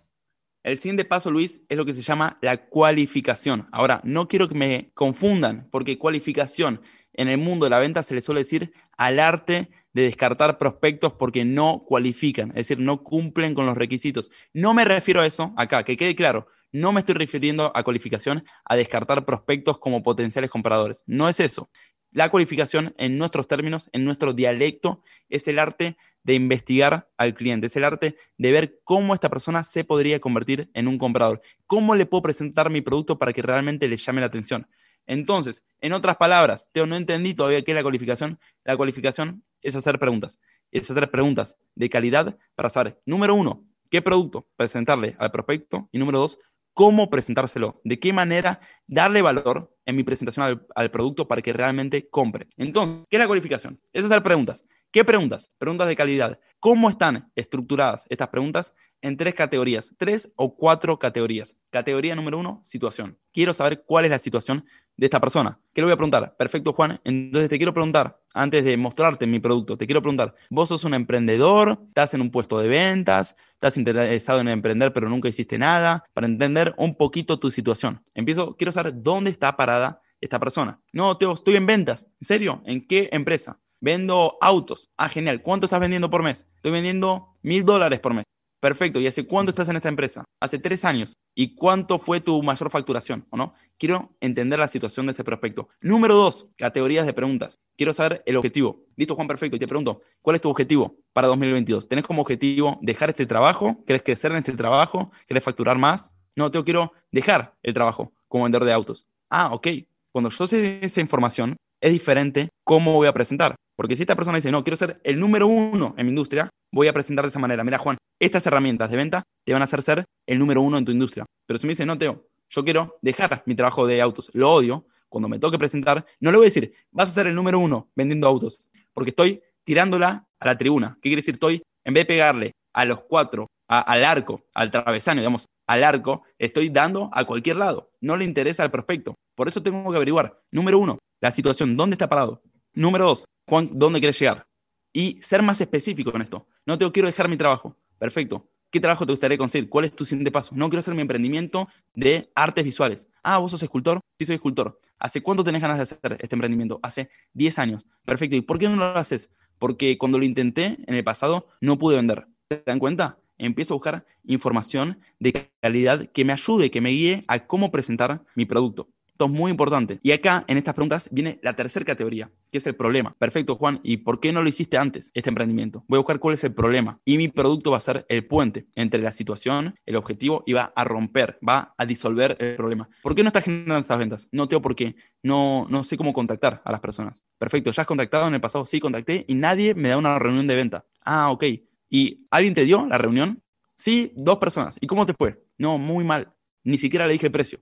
El 0.63 0.79
siguiente 0.79 1.05
paso, 1.05 1.31
Luis, 1.31 1.63
es 1.69 1.77
lo 1.77 1.85
que 1.85 1.95
se 1.95 2.03
llama 2.03 2.39
la 2.41 2.57
cualificación. 2.69 3.69
Ahora, 3.71 4.01
no 4.05 4.29
quiero 4.29 4.49
que 4.49 4.55
me 4.55 4.93
confundan, 4.95 5.69
porque 5.71 5.99
cualificación 5.99 6.81
en 7.19 7.29
el 7.29 7.37
mundo 7.37 7.67
de 7.67 7.71
la 7.71 7.79
venta 7.79 8.03
se 8.03 8.15
le 8.15 8.23
suele 8.23 8.41
decir 8.41 8.73
al 8.97 9.19
arte 9.19 9.71
de 9.93 10.03
descartar 10.03 10.57
prospectos 10.57 11.13
porque 11.13 11.45
no 11.45 11.85
cualifican, 11.87 12.51
es 12.51 12.69
decir, 12.69 12.79
no 12.79 13.03
cumplen 13.03 13.55
con 13.55 13.67
los 13.67 13.77
requisitos. 13.77 14.31
No 14.55 14.73
me 14.73 14.85
refiero 14.85 15.21
a 15.21 15.27
eso 15.27 15.53
acá, 15.57 15.83
que 15.83 15.97
quede 15.97 16.15
claro, 16.15 16.47
no 16.71 16.93
me 16.93 17.01
estoy 17.01 17.17
refiriendo 17.17 17.73
a 17.75 17.83
cualificación 17.83 18.45
a 18.65 18.77
descartar 18.77 19.25
prospectos 19.25 19.79
como 19.79 20.03
potenciales 20.03 20.51
compradores. 20.51 21.03
No 21.07 21.29
es 21.29 21.41
eso. 21.41 21.71
La 22.13 22.31
cualificación, 22.31 22.95
en 22.99 23.19
nuestros 23.19 23.49
términos, 23.49 23.91
en 23.93 24.05
nuestro 24.05 24.33
dialecto, 24.33 25.03
es 25.29 25.49
el 25.49 25.59
arte 25.59 25.97
de 26.23 26.35
investigar 26.35 27.11
al 27.17 27.35
cliente, 27.35 27.67
es 27.67 27.77
el 27.77 27.85
arte 27.85 28.17
de 28.37 28.53
ver 28.53 28.81
cómo 28.85 29.15
esta 29.15 29.29
persona 29.29 29.65
se 29.65 29.83
podría 29.83 30.21
convertir 30.21 30.71
en 30.75 30.87
un 30.87 30.99
comprador, 30.99 31.43
cómo 31.67 31.97
le 31.97 32.07
puedo 32.07 32.23
presentar 32.23 32.71
mi 32.71 32.81
producto 32.81 33.19
para 33.19 33.33
que 33.33 33.43
realmente 33.43 33.89
le 33.89 33.97
llame 33.97 34.21
la 34.21 34.27
atención. 34.27 34.69
Entonces, 35.09 35.65
en 35.81 35.95
otras 35.95 36.17
palabras, 36.17 36.69
Teo, 36.73 36.87
no 36.87 36.95
entendí 36.95 37.35
todavía 37.35 37.63
qué 37.63 37.73
es 37.73 37.75
la 37.75 37.83
cualificación. 37.83 38.39
La 38.63 38.77
cualificación 38.77 39.43
es 39.63 39.75
hacer 39.75 39.99
preguntas. 39.99 40.39
Es 40.71 40.89
hacer 40.89 41.11
preguntas 41.11 41.57
de 41.75 41.91
calidad 41.91 42.39
para 42.55 42.71
saber, 42.71 43.01
número 43.07 43.35
uno, 43.35 43.65
qué 43.91 44.03
producto 44.03 44.47
presentarle 44.55 45.17
al 45.19 45.33
prospecto 45.33 45.89
y 45.91 45.99
número 45.99 46.19
dos, 46.19 46.39
cómo 46.75 47.11
presentárselo, 47.11 47.81
de 47.83 47.99
qué 47.99 48.13
manera 48.13 48.61
darle 48.87 49.23
valor 49.23 49.75
en 49.85 49.97
mi 49.97 50.05
presentación 50.05 50.47
al, 50.47 50.67
al, 50.77 50.91
producto 50.91 51.27
para 51.27 51.43
que 51.43 51.53
realmente 51.53 52.09
compre. 52.09 52.49
Entonces, 52.57 53.05
¿qué 53.09 53.17
es 53.17 53.21
la 53.21 53.27
cualificación? 53.27 53.81
Es 53.93 54.05
hacer 54.05 54.23
preguntas. 54.23 54.65
¿Qué 54.91 55.05
preguntas? 55.05 55.51
Preguntas 55.59 55.89
de 55.89 55.97
calidad. 55.97 56.39
¿Cómo 56.61 56.89
están 56.89 57.31
estructuradas 57.35 58.07
estas 58.11 58.29
preguntas? 58.29 58.75
En 59.01 59.17
tres 59.17 59.35
categorías, 59.35 59.95
tres 59.99 60.33
o 60.37 60.57
cuatro 60.57 60.99
categorías. 60.99 61.57
Categoría 61.71 62.15
número 62.15 62.39
uno, 62.39 62.61
situación. 62.65 63.19
Quiero 63.33 63.55
saber 63.55 63.85
cuál 63.85 64.05
es 64.05 64.11
la 64.11 64.19
situación 64.19 64.65
de 64.99 65.07
esta 65.07 65.21
persona. 65.21 65.59
¿Qué 65.73 65.81
le 65.81 65.87
voy 65.87 65.93
a 65.93 65.97
preguntar? 65.97 66.37
Perfecto, 66.37 66.75
Juan. 66.75 67.01
Entonces 67.05 67.49
te 67.49 67.57
quiero 67.57 67.73
preguntar, 67.73 68.21
antes 68.35 68.65
de 68.65 68.77
mostrarte 68.77 69.27
mi 69.27 69.39
producto, 69.39 69.79
te 69.79 69.87
quiero 69.87 70.03
preguntar, 70.03 70.35
¿vos 70.51 70.69
sos 70.69 70.85
un 70.85 70.93
emprendedor? 70.93 71.81
¿Estás 71.89 72.13
en 72.15 72.21
un 72.21 72.31
puesto 72.31 72.59
de 72.59 72.69
ventas? 72.69 73.37
¿Estás 73.55 73.79
interesado 73.79 74.41
en 74.41 74.49
emprender 74.49 74.93
pero 74.93 75.09
nunca 75.09 75.29
hiciste 75.29 75.57
nada? 75.57 76.05
Para 76.13 76.27
entender 76.27 76.75
un 76.77 76.97
poquito 76.97 77.39
tu 77.39 77.51
situación. 77.51 78.03
Empiezo, 78.15 78.57
quiero 78.57 78.73
saber 78.73 78.93
dónde 79.03 79.31
está 79.31 79.57
parada 79.57 80.03
esta 80.21 80.41
persona. 80.41 80.81
No, 80.93 81.17
Teo, 81.17 81.33
estoy 81.33 81.55
en 81.57 81.67
ventas. 81.67 82.09
¿En 82.21 82.27
serio? 82.27 82.63
¿En 82.67 82.87
qué 82.87 83.09
empresa? 83.13 83.61
Vendo 83.81 84.37
autos. 84.41 84.91
Ah, 84.97 85.09
genial. 85.09 85.43
¿Cuánto 85.43 85.67
estás 85.67 85.79
vendiendo 85.79 86.11
por 86.11 86.25
mes? 86.25 86.49
Estoy 86.57 86.73
vendiendo 86.73 87.37
mil 87.43 87.65
dólares 87.65 88.01
por 88.01 88.15
mes. 88.15 88.25
Perfecto. 88.61 88.99
¿Y 89.01 89.07
hace 89.07 89.25
cuánto 89.25 89.51
estás 89.51 89.69
en 89.69 89.77
esta 89.77 89.89
empresa? 89.89 90.25
Hace 90.41 90.59
tres 90.59 90.85
años. 90.85 91.15
¿Y 91.35 91.55
cuánto 91.55 91.99
fue 91.99 92.21
tu 92.21 92.43
mayor 92.43 92.71
facturación? 92.71 93.27
¿O 93.31 93.37
no? 93.37 93.55
Quiero 93.79 94.17
entender 94.21 94.59
la 94.59 94.67
situación 94.67 95.07
de 95.07 95.13
este 95.13 95.23
prospecto. 95.23 95.69
Número 95.81 96.15
dos, 96.15 96.49
categorías 96.57 97.07
de 97.07 97.13
preguntas. 97.13 97.61
Quiero 97.77 97.95
saber 97.95 98.23
el 98.27 98.37
objetivo. 98.37 98.85
Listo, 98.97 99.15
Juan, 99.15 99.29
perfecto. 99.29 99.57
Y 99.57 99.61
te 99.61 99.69
pregunto, 99.69 100.01
¿cuál 100.23 100.35
es 100.35 100.43
tu 100.43 100.51
objetivo 100.51 100.97
para 101.13 101.29
2022? 101.29 101.89
¿Tenés 101.89 102.05
como 102.05 102.23
objetivo 102.23 102.79
dejar 102.83 103.11
este 103.11 103.27
trabajo? 103.27 103.85
¿Querés 103.87 104.03
crecer 104.03 104.33
en 104.33 104.39
este 104.39 104.53
trabajo? 104.55 105.13
¿Querés 105.29 105.45
facturar 105.45 105.79
más? 105.79 106.13
No, 106.35 106.51
te 106.51 106.63
quiero 106.65 106.93
dejar 107.13 107.55
el 107.63 107.75
trabajo 107.75 108.13
como 108.27 108.45
vendedor 108.45 108.65
de 108.65 108.73
autos. 108.73 109.07
Ah, 109.31 109.51
ok. 109.53 109.69
Cuando 110.11 110.31
yo 110.31 110.47
sé 110.49 110.81
esa 110.83 111.01
información, 111.01 111.57
es 111.81 111.93
diferente 111.93 112.49
cómo 112.65 112.95
voy 112.95 113.07
a 113.07 113.13
presentar. 113.13 113.55
Porque 113.79 113.95
si 113.95 114.03
esta 114.03 114.17
persona 114.17 114.39
dice, 114.39 114.51
no, 114.51 114.65
quiero 114.65 114.77
ser 114.77 115.01
el 115.05 115.21
número 115.21 115.47
uno 115.47 115.95
en 115.97 116.05
mi 116.05 116.11
industria, 116.11 116.51
voy 116.73 116.89
a 116.89 116.93
presentar 116.93 117.25
de 117.25 117.29
esa 117.29 117.39
manera. 117.39 117.63
Mira, 117.63 117.79
Juan, 117.79 117.97
estas 118.19 118.45
herramientas 118.45 118.91
de 118.91 118.97
venta 118.97 119.23
te 119.45 119.53
van 119.53 119.63
a 119.63 119.67
hacer 119.67 119.83
ser 119.85 120.05
el 120.27 120.37
número 120.41 120.63
uno 120.63 120.79
en 120.79 120.85
tu 120.85 120.91
industria. 120.91 121.25
Pero 121.47 121.61
si 121.61 121.67
me 121.69 121.75
dice, 121.75 121.87
no, 121.87 121.97
Teo, 121.97 122.27
yo 122.51 122.65
quiero 122.65 122.99
dejar 123.03 123.45
mi 123.47 123.55
trabajo 123.55 123.87
de 123.87 124.03
autos, 124.03 124.33
lo 124.35 124.51
odio, 124.51 124.85
cuando 125.09 125.29
me 125.29 125.39
toque 125.39 125.59
presentar, 125.59 126.05
no 126.19 126.33
le 126.33 126.39
voy 126.39 126.47
a 126.47 126.49
decir, 126.49 126.75
vas 126.91 127.09
a 127.11 127.13
ser 127.13 127.29
el 127.29 127.37
número 127.37 127.61
uno 127.61 127.89
vendiendo 127.95 128.27
autos, 128.27 128.65
porque 128.93 129.11
estoy 129.11 129.43
tirándola 129.63 130.27
a 130.41 130.47
la 130.47 130.59
tribuna. 130.59 130.95
¿Qué 130.95 131.11
quiere 131.11 131.21
decir? 131.21 131.35
Estoy, 131.35 131.63
en 131.85 131.95
vez 131.95 132.03
de 132.03 132.07
pegarle 132.07 132.53
a 132.73 132.85
los 132.85 133.05
cuatro, 133.05 133.47
al 133.69 134.05
arco, 134.05 134.43
al 134.55 134.73
travesaño, 134.73 135.21
digamos, 135.21 135.47
al 135.69 135.85
arco, 135.85 136.25
estoy 136.37 136.69
dando 136.69 137.11
a 137.13 137.25
cualquier 137.25 137.55
lado. 137.55 137.93
No 138.01 138.17
le 138.17 138.25
interesa 138.25 138.65
al 138.65 138.73
prospecto. 138.73 139.15
Por 139.37 139.47
eso 139.47 139.63
tengo 139.63 139.89
que 139.89 139.97
averiguar, 139.97 140.41
número 140.51 140.81
uno, 140.81 140.99
la 141.21 141.31
situación, 141.31 141.77
¿dónde 141.77 141.95
está 141.95 142.09
parado? 142.09 142.43
Número 142.75 143.07
dos, 143.07 143.25
¿dónde 143.73 143.99
quieres 143.99 144.19
llegar? 144.19 144.47
Y 144.93 145.19
ser 145.23 145.43
más 145.43 145.61
específico 145.61 146.13
con 146.13 146.23
esto. 146.23 146.47
No 146.67 146.79
te 146.79 146.91
quiero 146.93 147.07
dejar 147.09 147.29
mi 147.29 147.37
trabajo. 147.37 147.77
Perfecto. 147.99 148.49
¿Qué 148.71 148.81
trabajo 148.81 149.07
te 149.07 149.13
gustaría 149.13 149.39
conseguir? 149.39 149.69
¿Cuál 149.71 149.87
es 149.87 149.97
tu 149.97 150.05
siguiente 150.05 150.31
paso? 150.31 150.55
No 150.55 150.69
quiero 150.69 150.81
hacer 150.81 150.95
mi 150.95 151.01
emprendimiento 151.01 151.69
de 151.95 152.31
artes 152.35 152.63
visuales. 152.65 153.09
Ah, 153.23 153.39
vos 153.39 153.51
sos 153.51 153.63
escultor. 153.63 154.01
Sí, 154.19 154.27
soy 154.27 154.35
escultor. 154.37 154.81
¿Hace 154.99 155.23
cuánto 155.23 155.43
tenés 155.43 155.63
ganas 155.63 155.79
de 155.79 155.85
hacer 155.85 156.19
este 156.21 156.35
emprendimiento? 156.35 156.79
Hace 156.83 157.11
10 157.33 157.59
años. 157.59 157.87
Perfecto. 158.05 158.37
¿Y 158.37 158.43
por 158.43 158.59
qué 158.59 158.69
no 158.69 158.77
lo 158.77 158.85
haces? 158.85 159.31
Porque 159.59 159.97
cuando 159.97 160.19
lo 160.19 160.25
intenté 160.25 160.77
en 160.87 160.95
el 160.95 161.05
pasado 161.05 161.47
no 161.61 161.79
pude 161.79 161.97
vender. 161.97 162.27
¿Te 162.49 162.63
dan 162.67 162.79
cuenta? 162.79 163.19
Empiezo 163.39 163.75
a 163.75 163.77
buscar 163.77 164.07
información 164.25 165.01
de 165.19 165.51
calidad 165.61 166.11
que 166.13 166.25
me 166.25 166.33
ayude, 166.33 166.71
que 166.71 166.81
me 166.81 166.91
guíe 166.91 167.25
a 167.29 167.47
cómo 167.47 167.71
presentar 167.71 168.25
mi 168.35 168.45
producto. 168.45 168.89
Esto 169.19 169.27
es 169.27 169.33
muy 169.33 169.51
importante. 169.51 169.99
Y 170.05 170.13
acá, 170.13 170.45
en 170.47 170.59
estas 170.59 170.75
preguntas, 170.75 171.09
viene 171.11 171.41
la 171.43 171.57
tercera 171.57 171.85
categoría, 171.85 172.31
que 172.53 172.59
es 172.59 172.67
el 172.69 172.77
problema. 172.77 173.17
Perfecto, 173.19 173.57
Juan. 173.57 173.81
¿Y 173.83 173.97
por 173.97 174.21
qué 174.21 174.33
no 174.33 174.45
lo 174.45 174.49
hiciste 174.49 174.79
antes, 174.79 175.11
este 175.13 175.29
emprendimiento? 175.29 175.85
Voy 175.89 175.97
a 175.97 175.99
buscar 175.99 176.21
cuál 176.21 176.35
es 176.35 176.45
el 176.45 176.55
problema. 176.55 177.01
Y 177.05 177.17
mi 177.17 177.27
producto 177.27 177.73
va 177.73 177.79
a 177.79 177.81
ser 177.81 178.07
el 178.09 178.25
puente 178.29 178.69
entre 178.77 179.03
la 179.03 179.11
situación, 179.11 179.75
el 179.87 179.97
objetivo, 179.97 180.45
y 180.47 180.53
va 180.53 180.73
a 180.77 180.85
romper, 180.85 181.37
va 181.47 181.75
a 181.77 181.85
disolver 181.85 182.37
el 182.39 182.55
problema. 182.55 182.91
¿Por 183.03 183.17
qué 183.17 183.25
no 183.25 183.31
estás 183.31 183.43
generando 183.43 183.81
estas 183.81 183.99
ventas? 183.99 184.29
No 184.31 184.47
tengo 184.47 184.63
por 184.63 184.77
qué. 184.77 184.95
No, 185.25 185.67
no 185.69 185.83
sé 185.83 185.97
cómo 185.97 186.13
contactar 186.13 186.63
a 186.65 186.71
las 186.71 186.81
personas. 186.81 187.21
Perfecto, 187.39 187.73
¿ya 187.73 187.81
has 187.81 187.89
contactado 187.89 188.29
en 188.29 188.35
el 188.35 188.41
pasado? 188.41 188.67
Sí, 188.67 188.79
contacté 188.79 189.25
y 189.27 189.35
nadie 189.35 189.75
me 189.75 189.89
da 189.89 189.97
una 189.97 190.17
reunión 190.21 190.47
de 190.47 190.55
venta. 190.55 190.87
Ah, 191.05 191.33
ok. 191.33 191.45
¿Y 191.91 192.25
alguien 192.31 192.55
te 192.55 192.65
dio 192.65 192.87
la 192.87 192.99
reunión? 192.99 193.43
Sí, 193.75 194.13
dos 194.15 194.39
personas. 194.39 194.77
¿Y 194.81 194.87
cómo 194.87 195.07
te 195.07 195.15
fue? 195.15 195.43
No, 195.59 195.77
muy 195.77 196.05
mal. 196.05 196.33
Ni 196.63 196.79
siquiera 196.79 197.09
le 197.09 197.15
dije 197.15 197.27
el 197.27 197.33
precio 197.33 197.59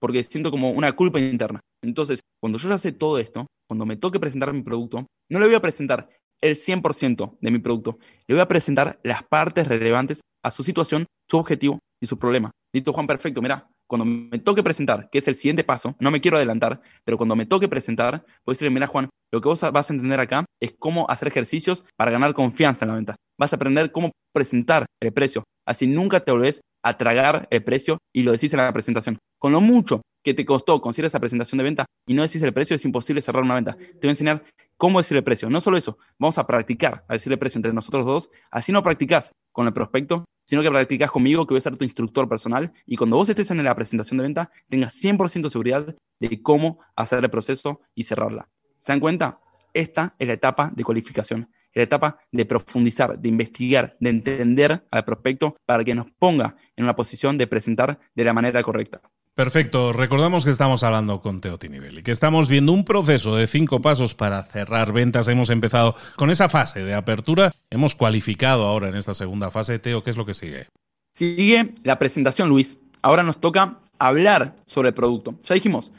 porque 0.00 0.24
siento 0.24 0.50
como 0.50 0.70
una 0.70 0.92
culpa 0.92 1.20
interna. 1.20 1.60
Entonces, 1.82 2.20
cuando 2.40 2.58
yo 2.58 2.68
ya 2.68 2.78
sé 2.78 2.92
todo 2.92 3.18
esto, 3.18 3.46
cuando 3.68 3.86
me 3.86 3.96
toque 3.96 4.18
presentar 4.18 4.52
mi 4.52 4.62
producto, 4.62 5.06
no 5.28 5.38
le 5.38 5.46
voy 5.46 5.54
a 5.54 5.60
presentar 5.60 6.08
el 6.40 6.56
100% 6.56 7.38
de 7.40 7.50
mi 7.50 7.58
producto, 7.58 7.98
le 8.26 8.34
voy 8.34 8.42
a 8.42 8.48
presentar 8.48 8.98
las 9.02 9.22
partes 9.22 9.68
relevantes 9.68 10.22
a 10.42 10.50
su 10.50 10.64
situación, 10.64 11.06
su 11.30 11.36
objetivo 11.36 11.78
y 12.02 12.06
su 12.06 12.18
problema. 12.18 12.50
Listo, 12.72 12.92
Juan, 12.92 13.06
perfecto, 13.06 13.42
mira, 13.42 13.68
cuando 13.86 14.04
me 14.04 14.38
toque 14.38 14.62
presentar, 14.62 15.10
que 15.10 15.18
es 15.18 15.28
el 15.28 15.34
siguiente 15.34 15.64
paso, 15.64 15.96
no 15.98 16.10
me 16.10 16.20
quiero 16.20 16.36
adelantar, 16.36 16.80
pero 17.04 17.16
cuando 17.16 17.36
me 17.36 17.44
toque 17.44 17.68
presentar, 17.68 18.24
puedo 18.44 18.54
decirle, 18.54 18.70
mira 18.70 18.86
Juan, 18.86 19.10
lo 19.32 19.40
que 19.40 19.48
vos 19.48 19.60
vas 19.72 19.90
a 19.90 19.92
entender 19.92 20.20
acá 20.20 20.44
es 20.60 20.72
cómo 20.78 21.10
hacer 21.10 21.28
ejercicios 21.28 21.84
para 21.96 22.10
ganar 22.10 22.32
confianza 22.32 22.84
en 22.84 22.88
la 22.88 22.94
venta. 22.94 23.16
Vas 23.38 23.52
a 23.52 23.56
aprender 23.56 23.92
cómo 23.92 24.12
presentar 24.32 24.86
el 25.00 25.12
precio. 25.12 25.44
Así 25.66 25.86
nunca 25.86 26.20
te 26.20 26.32
volvés 26.32 26.60
a 26.84 26.96
tragar 26.96 27.48
el 27.50 27.62
precio 27.62 27.98
y 28.14 28.22
lo 28.22 28.32
decís 28.32 28.52
en 28.52 28.58
la 28.58 28.72
presentación. 28.72 29.18
Con 29.40 29.52
lo 29.52 29.62
mucho 29.62 30.02
que 30.22 30.34
te 30.34 30.44
costó 30.44 30.82
conseguir 30.82 31.06
esa 31.06 31.18
presentación 31.18 31.56
de 31.56 31.64
venta 31.64 31.86
y 32.06 32.12
no 32.12 32.20
decís 32.20 32.42
el 32.42 32.52
precio, 32.52 32.76
es 32.76 32.84
imposible 32.84 33.22
cerrar 33.22 33.42
una 33.42 33.54
venta. 33.54 33.74
Te 33.74 34.00
voy 34.02 34.08
a 34.08 34.10
enseñar 34.10 34.44
cómo 34.76 35.00
decir 35.00 35.16
el 35.16 35.24
precio. 35.24 35.48
No 35.48 35.62
solo 35.62 35.78
eso, 35.78 35.96
vamos 36.18 36.36
a 36.36 36.46
practicar 36.46 37.06
a 37.08 37.14
decir 37.14 37.32
el 37.32 37.38
precio 37.38 37.56
entre 37.56 37.72
nosotros 37.72 38.04
dos. 38.04 38.30
Así 38.50 38.70
no 38.70 38.82
practicás 38.82 39.32
con 39.50 39.66
el 39.66 39.72
prospecto, 39.72 40.26
sino 40.44 40.60
que 40.62 40.70
practicás 40.70 41.10
conmigo, 41.10 41.46
que 41.46 41.54
voy 41.54 41.58
a 41.58 41.62
ser 41.62 41.74
tu 41.78 41.84
instructor 41.84 42.28
personal. 42.28 42.70
Y 42.84 42.96
cuando 42.96 43.16
vos 43.16 43.30
estés 43.30 43.50
en 43.50 43.64
la 43.64 43.74
presentación 43.74 44.18
de 44.18 44.24
venta, 44.24 44.50
tengas 44.68 44.94
100% 45.02 45.48
seguridad 45.48 45.96
de 46.18 46.42
cómo 46.42 46.80
hacer 46.94 47.24
el 47.24 47.30
proceso 47.30 47.80
y 47.94 48.04
cerrarla. 48.04 48.46
¿Se 48.76 48.92
dan 48.92 49.00
cuenta? 49.00 49.40
Esta 49.72 50.16
es 50.18 50.28
la 50.28 50.34
etapa 50.34 50.70
de 50.74 50.84
cualificación 50.84 51.48
la 51.72 51.82
etapa 51.82 52.18
de 52.32 52.44
profundizar, 52.44 53.18
de 53.18 53.28
investigar, 53.28 53.96
de 54.00 54.10
entender 54.10 54.86
al 54.90 55.04
prospecto 55.04 55.56
para 55.66 55.84
que 55.84 55.94
nos 55.94 56.10
ponga 56.10 56.56
en 56.76 56.84
una 56.84 56.96
posición 56.96 57.38
de 57.38 57.46
presentar 57.46 58.00
de 58.14 58.24
la 58.24 58.32
manera 58.32 58.62
correcta. 58.62 59.00
Perfecto. 59.40 59.94
Recordamos 59.94 60.44
que 60.44 60.50
estamos 60.50 60.82
hablando 60.82 61.22
con 61.22 61.40
Teo 61.40 61.58
Tinivel 61.58 62.00
y 62.00 62.02
que 62.02 62.10
estamos 62.10 62.50
viendo 62.50 62.72
un 62.72 62.84
proceso 62.84 63.34
de 63.36 63.46
cinco 63.46 63.80
pasos 63.80 64.14
para 64.14 64.42
cerrar 64.42 64.92
ventas. 64.92 65.28
Hemos 65.28 65.48
empezado 65.48 65.96
con 66.16 66.28
esa 66.28 66.50
fase 66.50 66.84
de 66.84 66.92
apertura. 66.92 67.50
Hemos 67.70 67.94
cualificado 67.94 68.66
ahora 68.66 68.90
en 68.90 68.96
esta 68.96 69.14
segunda 69.14 69.50
fase. 69.50 69.78
Teo, 69.78 70.04
¿qué 70.04 70.10
es 70.10 70.18
lo 70.18 70.26
que 70.26 70.34
sigue? 70.34 70.66
Sigue 71.14 71.72
la 71.84 71.98
presentación, 71.98 72.50
Luis. 72.50 72.76
Ahora 73.00 73.22
nos 73.22 73.40
toca 73.40 73.78
hablar 73.98 74.56
sobre 74.66 74.88
el 74.88 74.94
producto. 74.94 75.38
Ya 75.42 75.54
dijimos, 75.54 75.90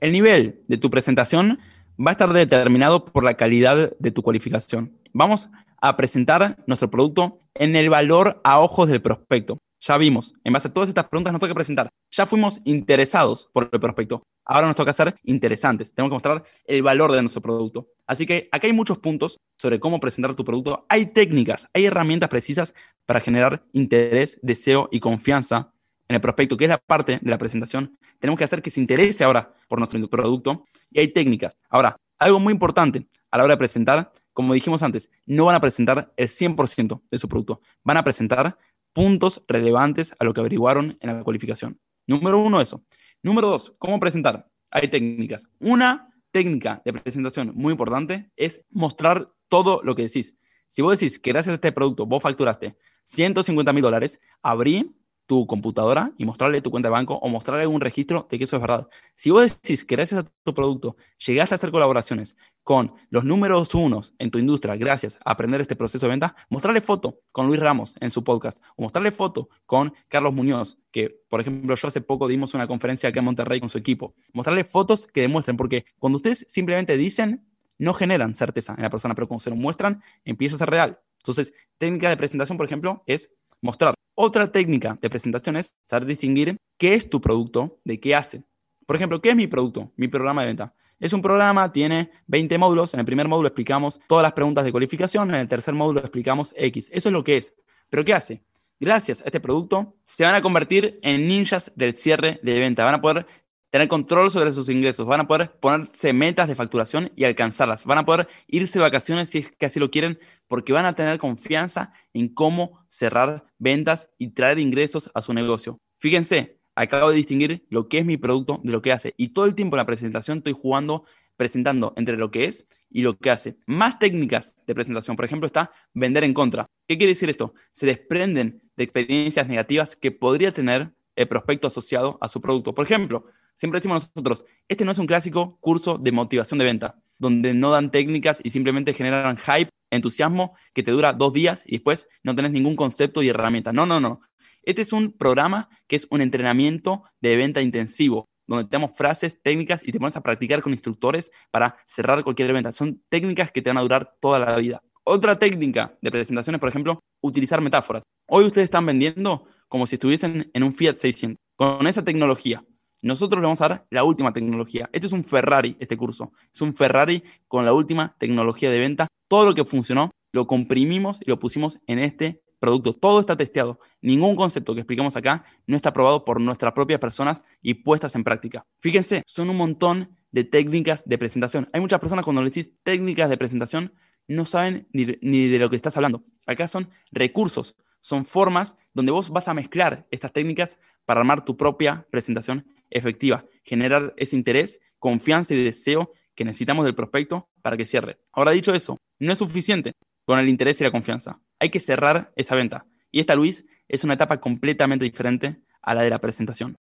el 0.00 0.10
nivel 0.10 0.62
de 0.66 0.76
tu 0.76 0.90
presentación 0.90 1.60
va 2.04 2.10
a 2.10 2.12
estar 2.14 2.32
determinado 2.32 3.04
por 3.04 3.22
la 3.22 3.34
calidad 3.34 3.92
de 3.96 4.10
tu 4.10 4.24
cualificación. 4.24 4.98
Vamos 5.12 5.48
a 5.80 5.96
presentar 5.96 6.56
nuestro 6.66 6.90
producto 6.90 7.42
en 7.54 7.76
el 7.76 7.90
valor 7.90 8.40
a 8.42 8.58
ojos 8.58 8.88
del 8.88 9.00
prospecto. 9.00 9.58
Ya 9.80 9.96
vimos, 9.96 10.34
en 10.42 10.52
base 10.52 10.68
a 10.68 10.72
todas 10.72 10.88
estas 10.88 11.06
preguntas 11.08 11.32
nos 11.32 11.40
toca 11.40 11.54
presentar. 11.54 11.88
Ya 12.10 12.26
fuimos 12.26 12.60
interesados 12.64 13.48
por 13.52 13.68
el 13.70 13.80
prospecto. 13.80 14.22
Ahora 14.44 14.66
nos 14.66 14.76
toca 14.76 14.92
ser 14.92 15.14
interesantes. 15.22 15.92
Tenemos 15.92 16.10
que 16.10 16.14
mostrar 16.14 16.42
el 16.64 16.82
valor 16.82 17.12
de 17.12 17.22
nuestro 17.22 17.40
producto. 17.40 17.88
Así 18.06 18.26
que 18.26 18.48
acá 18.50 18.66
hay 18.66 18.72
muchos 18.72 18.98
puntos 18.98 19.38
sobre 19.56 19.78
cómo 19.78 20.00
presentar 20.00 20.34
tu 20.34 20.44
producto. 20.44 20.84
Hay 20.88 21.06
técnicas, 21.06 21.68
hay 21.72 21.86
herramientas 21.86 22.28
precisas 22.28 22.74
para 23.06 23.20
generar 23.20 23.62
interés, 23.72 24.38
deseo 24.42 24.88
y 24.90 25.00
confianza 25.00 25.72
en 26.08 26.14
el 26.14 26.20
prospecto, 26.20 26.56
que 26.56 26.64
es 26.64 26.70
la 26.70 26.78
parte 26.78 27.18
de 27.20 27.30
la 27.30 27.38
presentación. 27.38 27.98
Tenemos 28.18 28.38
que 28.38 28.44
hacer 28.44 28.62
que 28.62 28.70
se 28.70 28.80
interese 28.80 29.22
ahora 29.22 29.54
por 29.68 29.78
nuestro 29.78 30.08
producto 30.08 30.64
y 30.90 31.00
hay 31.00 31.08
técnicas. 31.08 31.56
Ahora, 31.68 31.96
algo 32.18 32.40
muy 32.40 32.52
importante 32.52 33.06
a 33.30 33.38
la 33.38 33.44
hora 33.44 33.54
de 33.54 33.58
presentar, 33.58 34.10
como 34.32 34.54
dijimos 34.54 34.82
antes, 34.82 35.10
no 35.26 35.44
van 35.44 35.54
a 35.54 35.60
presentar 35.60 36.12
el 36.16 36.28
100% 36.28 37.02
de 37.10 37.18
su 37.18 37.28
producto, 37.28 37.60
van 37.84 37.98
a 37.98 38.04
presentar 38.04 38.58
puntos 38.98 39.44
relevantes 39.46 40.12
a 40.18 40.24
lo 40.24 40.34
que 40.34 40.40
averiguaron 40.40 40.98
en 41.00 41.16
la 41.16 41.22
cualificación. 41.22 41.78
Número 42.08 42.40
uno, 42.40 42.60
eso. 42.60 42.82
Número 43.22 43.46
dos, 43.46 43.72
¿cómo 43.78 44.00
presentar? 44.00 44.50
Hay 44.72 44.88
técnicas. 44.88 45.46
Una 45.60 46.12
técnica 46.32 46.82
de 46.84 46.92
presentación 46.92 47.52
muy 47.54 47.70
importante 47.70 48.32
es 48.34 48.64
mostrar 48.70 49.30
todo 49.48 49.82
lo 49.84 49.94
que 49.94 50.02
decís. 50.02 50.36
Si 50.68 50.82
vos 50.82 50.98
decís 50.98 51.20
que 51.20 51.30
gracias 51.30 51.52
a 51.52 51.54
este 51.54 51.70
producto 51.70 52.06
vos 52.06 52.20
facturaste 52.20 52.76
150 53.04 53.72
mil 53.72 53.82
dólares, 53.82 54.20
abrí 54.42 54.92
tu 55.28 55.46
computadora 55.46 56.12
y 56.16 56.24
mostrarle 56.24 56.62
tu 56.62 56.70
cuenta 56.70 56.88
de 56.88 56.92
banco 56.92 57.14
o 57.16 57.28
mostrarle 57.28 57.62
algún 57.62 57.82
registro 57.82 58.26
de 58.30 58.38
que 58.38 58.44
eso 58.44 58.56
es 58.56 58.62
verdad. 58.62 58.88
Si 59.14 59.28
vos 59.28 59.60
decís 59.60 59.84
que 59.84 59.94
gracias 59.94 60.24
a 60.24 60.30
tu 60.42 60.54
producto 60.54 60.96
llegaste 61.24 61.54
a 61.54 61.56
hacer 61.56 61.70
colaboraciones 61.70 62.34
con 62.64 62.94
los 63.10 63.24
números 63.24 63.74
unos 63.74 64.14
en 64.18 64.30
tu 64.30 64.38
industria 64.38 64.74
gracias 64.76 65.18
a 65.22 65.32
aprender 65.32 65.60
este 65.60 65.76
proceso 65.76 66.06
de 66.06 66.10
venta, 66.10 66.34
mostrarle 66.48 66.80
foto 66.80 67.20
con 67.30 67.46
Luis 67.46 67.60
Ramos 67.60 67.94
en 68.00 68.10
su 68.10 68.24
podcast 68.24 68.62
o 68.76 68.82
mostrarle 68.82 69.12
foto 69.12 69.50
con 69.66 69.92
Carlos 70.08 70.32
Muñoz, 70.32 70.78
que 70.90 71.20
por 71.28 71.42
ejemplo 71.42 71.76
yo 71.76 71.88
hace 71.88 72.00
poco 72.00 72.26
dimos 72.26 72.54
una 72.54 72.66
conferencia 72.66 73.10
acá 73.10 73.18
en 73.18 73.26
Monterrey 73.26 73.60
con 73.60 73.68
su 73.68 73.76
equipo. 73.76 74.14
Mostrarle 74.32 74.64
fotos 74.64 75.06
que 75.06 75.20
demuestren, 75.20 75.58
porque 75.58 75.84
cuando 75.98 76.16
ustedes 76.16 76.46
simplemente 76.48 76.96
dicen, 76.96 77.46
no 77.76 77.92
generan 77.92 78.34
certeza 78.34 78.74
en 78.74 78.82
la 78.82 78.90
persona, 78.90 79.14
pero 79.14 79.28
cuando 79.28 79.42
se 79.42 79.50
lo 79.50 79.56
muestran, 79.56 80.02
empieza 80.24 80.56
a 80.56 80.58
ser 80.58 80.70
real. 80.70 81.00
Entonces, 81.18 81.52
técnica 81.76 82.08
de 82.08 82.16
presentación, 82.16 82.56
por 82.56 82.64
ejemplo, 82.64 83.02
es 83.06 83.30
mostrar. 83.60 83.97
Otra 84.20 84.50
técnica 84.50 84.98
de 85.00 85.10
presentación 85.10 85.56
es 85.56 85.76
saber 85.84 86.04
distinguir 86.04 86.56
qué 86.76 86.94
es 86.94 87.08
tu 87.08 87.20
producto 87.20 87.78
de 87.84 88.00
qué 88.00 88.16
hace. 88.16 88.42
Por 88.84 88.96
ejemplo, 88.96 89.22
¿qué 89.22 89.30
es 89.30 89.36
mi 89.36 89.46
producto? 89.46 89.92
Mi 89.94 90.08
programa 90.08 90.40
de 90.40 90.48
venta. 90.48 90.74
Es 90.98 91.12
un 91.12 91.22
programa, 91.22 91.70
tiene 91.70 92.10
20 92.26 92.58
módulos. 92.58 92.94
En 92.94 92.98
el 92.98 93.06
primer 93.06 93.28
módulo 93.28 93.46
explicamos 93.46 94.00
todas 94.08 94.24
las 94.24 94.32
preguntas 94.32 94.64
de 94.64 94.72
cualificación. 94.72 95.28
En 95.28 95.36
el 95.36 95.46
tercer 95.46 95.72
módulo 95.72 96.00
explicamos 96.00 96.52
X. 96.56 96.90
Eso 96.92 97.10
es 97.10 97.12
lo 97.12 97.22
que 97.22 97.36
es. 97.36 97.54
¿Pero 97.90 98.04
qué 98.04 98.12
hace? 98.12 98.42
Gracias 98.80 99.20
a 99.20 99.26
este 99.26 99.38
producto, 99.38 99.94
se 100.04 100.24
van 100.24 100.34
a 100.34 100.42
convertir 100.42 100.98
en 101.04 101.28
ninjas 101.28 101.70
del 101.76 101.92
cierre 101.92 102.40
de 102.42 102.58
venta. 102.58 102.84
Van 102.84 102.96
a 102.96 103.00
poder 103.00 103.24
tener 103.70 103.88
control 103.88 104.30
sobre 104.30 104.52
sus 104.52 104.68
ingresos, 104.68 105.06
van 105.06 105.20
a 105.20 105.28
poder 105.28 105.50
ponerse 105.60 106.12
metas 106.12 106.48
de 106.48 106.54
facturación 106.54 107.12
y 107.16 107.24
alcanzarlas, 107.24 107.84
van 107.84 107.98
a 107.98 108.04
poder 108.04 108.28
irse 108.46 108.78
de 108.78 108.82
vacaciones 108.82 109.30
si 109.30 109.38
es 109.38 109.50
que 109.50 109.66
así 109.66 109.78
lo 109.78 109.90
quieren, 109.90 110.18
porque 110.46 110.72
van 110.72 110.86
a 110.86 110.94
tener 110.94 111.18
confianza 111.18 111.92
en 112.12 112.28
cómo 112.28 112.84
cerrar 112.88 113.44
ventas 113.58 114.08
y 114.18 114.28
traer 114.28 114.58
ingresos 114.58 115.10
a 115.14 115.22
su 115.22 115.34
negocio. 115.34 115.78
Fíjense, 116.00 116.58
acabo 116.74 117.10
de 117.10 117.16
distinguir 117.16 117.66
lo 117.68 117.88
que 117.88 117.98
es 117.98 118.06
mi 118.06 118.16
producto 118.16 118.60
de 118.62 118.72
lo 118.72 118.82
que 118.82 118.92
hace 118.92 119.14
y 119.16 119.28
todo 119.28 119.44
el 119.44 119.54
tiempo 119.54 119.76
en 119.76 119.78
la 119.78 119.86
presentación 119.86 120.38
estoy 120.38 120.54
jugando, 120.54 121.04
presentando 121.36 121.92
entre 121.96 122.16
lo 122.16 122.30
que 122.30 122.44
es 122.44 122.66
y 122.90 123.02
lo 123.02 123.18
que 123.18 123.30
hace. 123.30 123.58
Más 123.66 123.98
técnicas 123.98 124.56
de 124.66 124.74
presentación, 124.74 125.16
por 125.16 125.24
ejemplo, 125.24 125.46
está 125.46 125.72
vender 125.92 126.24
en 126.24 126.34
contra. 126.34 126.66
¿Qué 126.86 126.96
quiere 126.96 127.12
decir 127.12 127.28
esto? 127.28 127.52
Se 127.72 127.84
desprenden 127.84 128.62
de 128.76 128.84
experiencias 128.84 129.46
negativas 129.46 129.96
que 129.96 130.10
podría 130.10 130.52
tener 130.52 130.92
el 131.16 131.28
prospecto 131.28 131.66
asociado 131.66 132.16
a 132.20 132.28
su 132.28 132.40
producto. 132.40 132.74
Por 132.74 132.86
ejemplo, 132.86 133.26
siempre 133.58 133.78
decimos 133.78 134.10
nosotros, 134.14 134.44
este 134.68 134.84
no 134.84 134.92
es 134.92 134.98
un 134.98 135.06
clásico 135.06 135.58
curso 135.60 135.98
de 135.98 136.12
motivación 136.12 136.58
de 136.58 136.64
venta, 136.64 137.02
donde 137.18 137.52
no 137.54 137.70
dan 137.72 137.90
técnicas 137.90 138.40
y 138.42 138.50
simplemente 138.50 138.94
generan 138.94 139.36
hype, 139.36 139.70
entusiasmo, 139.90 140.56
que 140.72 140.82
te 140.82 140.92
dura 140.92 141.12
dos 141.12 141.32
días 141.32 141.64
y 141.66 141.72
después 141.72 142.08
no 142.22 142.34
tenés 142.36 142.52
ningún 142.52 142.76
concepto 142.76 143.22
y 143.22 143.28
herramienta. 143.28 143.72
No, 143.72 143.84
no, 143.84 144.00
no. 144.00 144.20
Este 144.62 144.82
es 144.82 144.92
un 144.92 145.12
programa 145.12 145.68
que 145.88 145.96
es 145.96 146.06
un 146.10 146.20
entrenamiento 146.20 147.02
de 147.20 147.36
venta 147.36 147.60
intensivo, 147.60 148.26
donde 148.46 148.68
tenemos 148.68 148.96
frases, 148.96 149.42
técnicas 149.42 149.82
y 149.82 149.90
te 149.90 149.98
pones 149.98 150.16
a 150.16 150.22
practicar 150.22 150.62
con 150.62 150.72
instructores 150.72 151.32
para 151.50 151.78
cerrar 151.86 152.22
cualquier 152.22 152.52
venta. 152.52 152.70
Son 152.72 153.02
técnicas 153.08 153.50
que 153.50 153.60
te 153.60 153.70
van 153.70 153.78
a 153.78 153.82
durar 153.82 154.14
toda 154.20 154.38
la 154.38 154.56
vida. 154.56 154.82
Otra 155.02 155.38
técnica 155.38 155.98
de 156.00 156.10
presentaciones, 156.10 156.60
por 156.60 156.68
ejemplo, 156.68 157.00
utilizar 157.20 157.60
metáforas. 157.60 158.02
Hoy 158.28 158.44
ustedes 158.44 158.66
están 158.66 158.86
vendiendo 158.86 159.46
como 159.68 159.86
si 159.86 159.96
estuviesen 159.96 160.50
en 160.52 160.62
un 160.62 160.74
Fiat 160.74 160.96
600, 160.96 161.36
con 161.56 161.86
esa 161.86 162.04
tecnología. 162.04 162.62
Nosotros 163.02 163.40
le 163.40 163.46
vamos 163.46 163.60
a 163.60 163.68
dar 163.68 163.86
la 163.90 164.04
última 164.04 164.32
tecnología. 164.32 164.90
Este 164.92 165.06
es 165.06 165.12
un 165.12 165.24
Ferrari, 165.24 165.76
este 165.78 165.96
curso. 165.96 166.32
Es 166.52 166.60
un 166.60 166.74
Ferrari 166.74 167.22
con 167.46 167.64
la 167.64 167.72
última 167.72 168.16
tecnología 168.18 168.70
de 168.70 168.78
venta. 168.78 169.06
Todo 169.28 169.44
lo 169.44 169.54
que 169.54 169.64
funcionó 169.64 170.10
lo 170.32 170.46
comprimimos 170.46 171.20
y 171.24 171.30
lo 171.30 171.38
pusimos 171.38 171.78
en 171.86 172.00
este 172.00 172.42
producto. 172.58 172.92
Todo 172.92 173.20
está 173.20 173.36
testeado. 173.36 173.78
Ningún 174.02 174.34
concepto 174.34 174.74
que 174.74 174.80
explicamos 174.80 175.14
acá 175.16 175.44
no 175.66 175.76
está 175.76 175.92
probado 175.92 176.24
por 176.24 176.40
nuestras 176.40 176.72
propias 176.72 176.98
personas 176.98 177.42
y 177.62 177.74
puestas 177.74 178.14
en 178.16 178.24
práctica. 178.24 178.66
Fíjense, 178.80 179.22
son 179.26 179.48
un 179.50 179.56
montón 179.56 180.16
de 180.32 180.44
técnicas 180.44 181.08
de 181.08 181.18
presentación. 181.18 181.68
Hay 181.72 181.80
muchas 181.80 182.00
personas 182.00 182.24
cuando 182.24 182.42
le 182.42 182.50
decís 182.50 182.72
técnicas 182.82 183.30
de 183.30 183.36
presentación 183.36 183.94
no 184.26 184.44
saben 184.44 184.88
ni 184.92 185.46
de 185.46 185.58
lo 185.58 185.70
que 185.70 185.76
estás 185.76 185.96
hablando. 185.96 186.24
Acá 186.46 186.68
son 186.68 186.90
recursos 187.12 187.76
son 188.00 188.24
formas 188.24 188.76
donde 188.94 189.12
vos 189.12 189.30
vas 189.30 189.48
a 189.48 189.54
mezclar 189.54 190.06
estas 190.10 190.32
técnicas 190.32 190.76
para 191.04 191.20
armar 191.20 191.44
tu 191.44 191.56
propia 191.56 192.06
presentación 192.10 192.66
efectiva, 192.90 193.44
generar 193.64 194.14
ese 194.16 194.36
interés, 194.36 194.80
confianza 194.98 195.54
y 195.54 195.62
deseo 195.62 196.12
que 196.34 196.44
necesitamos 196.44 196.84
del 196.84 196.94
prospecto 196.94 197.48
para 197.62 197.76
que 197.76 197.86
cierre. 197.86 198.18
Ahora 198.32 198.52
dicho 198.52 198.74
eso, 198.74 198.96
no 199.18 199.32
es 199.32 199.38
suficiente 199.38 199.92
con 200.24 200.38
el 200.38 200.48
interés 200.48 200.80
y 200.80 200.84
la 200.84 200.90
confianza. 200.90 201.40
Hay 201.58 201.70
que 201.70 201.80
cerrar 201.80 202.32
esa 202.36 202.54
venta. 202.54 202.86
Y 203.10 203.20
esta, 203.20 203.34
Luis, 203.34 203.64
es 203.88 204.04
una 204.04 204.14
etapa 204.14 204.40
completamente 204.40 205.04
diferente 205.04 205.60
a 205.82 205.94
la 205.94 206.02
de 206.02 206.10
la 206.10 206.20
presentación. 206.20 206.76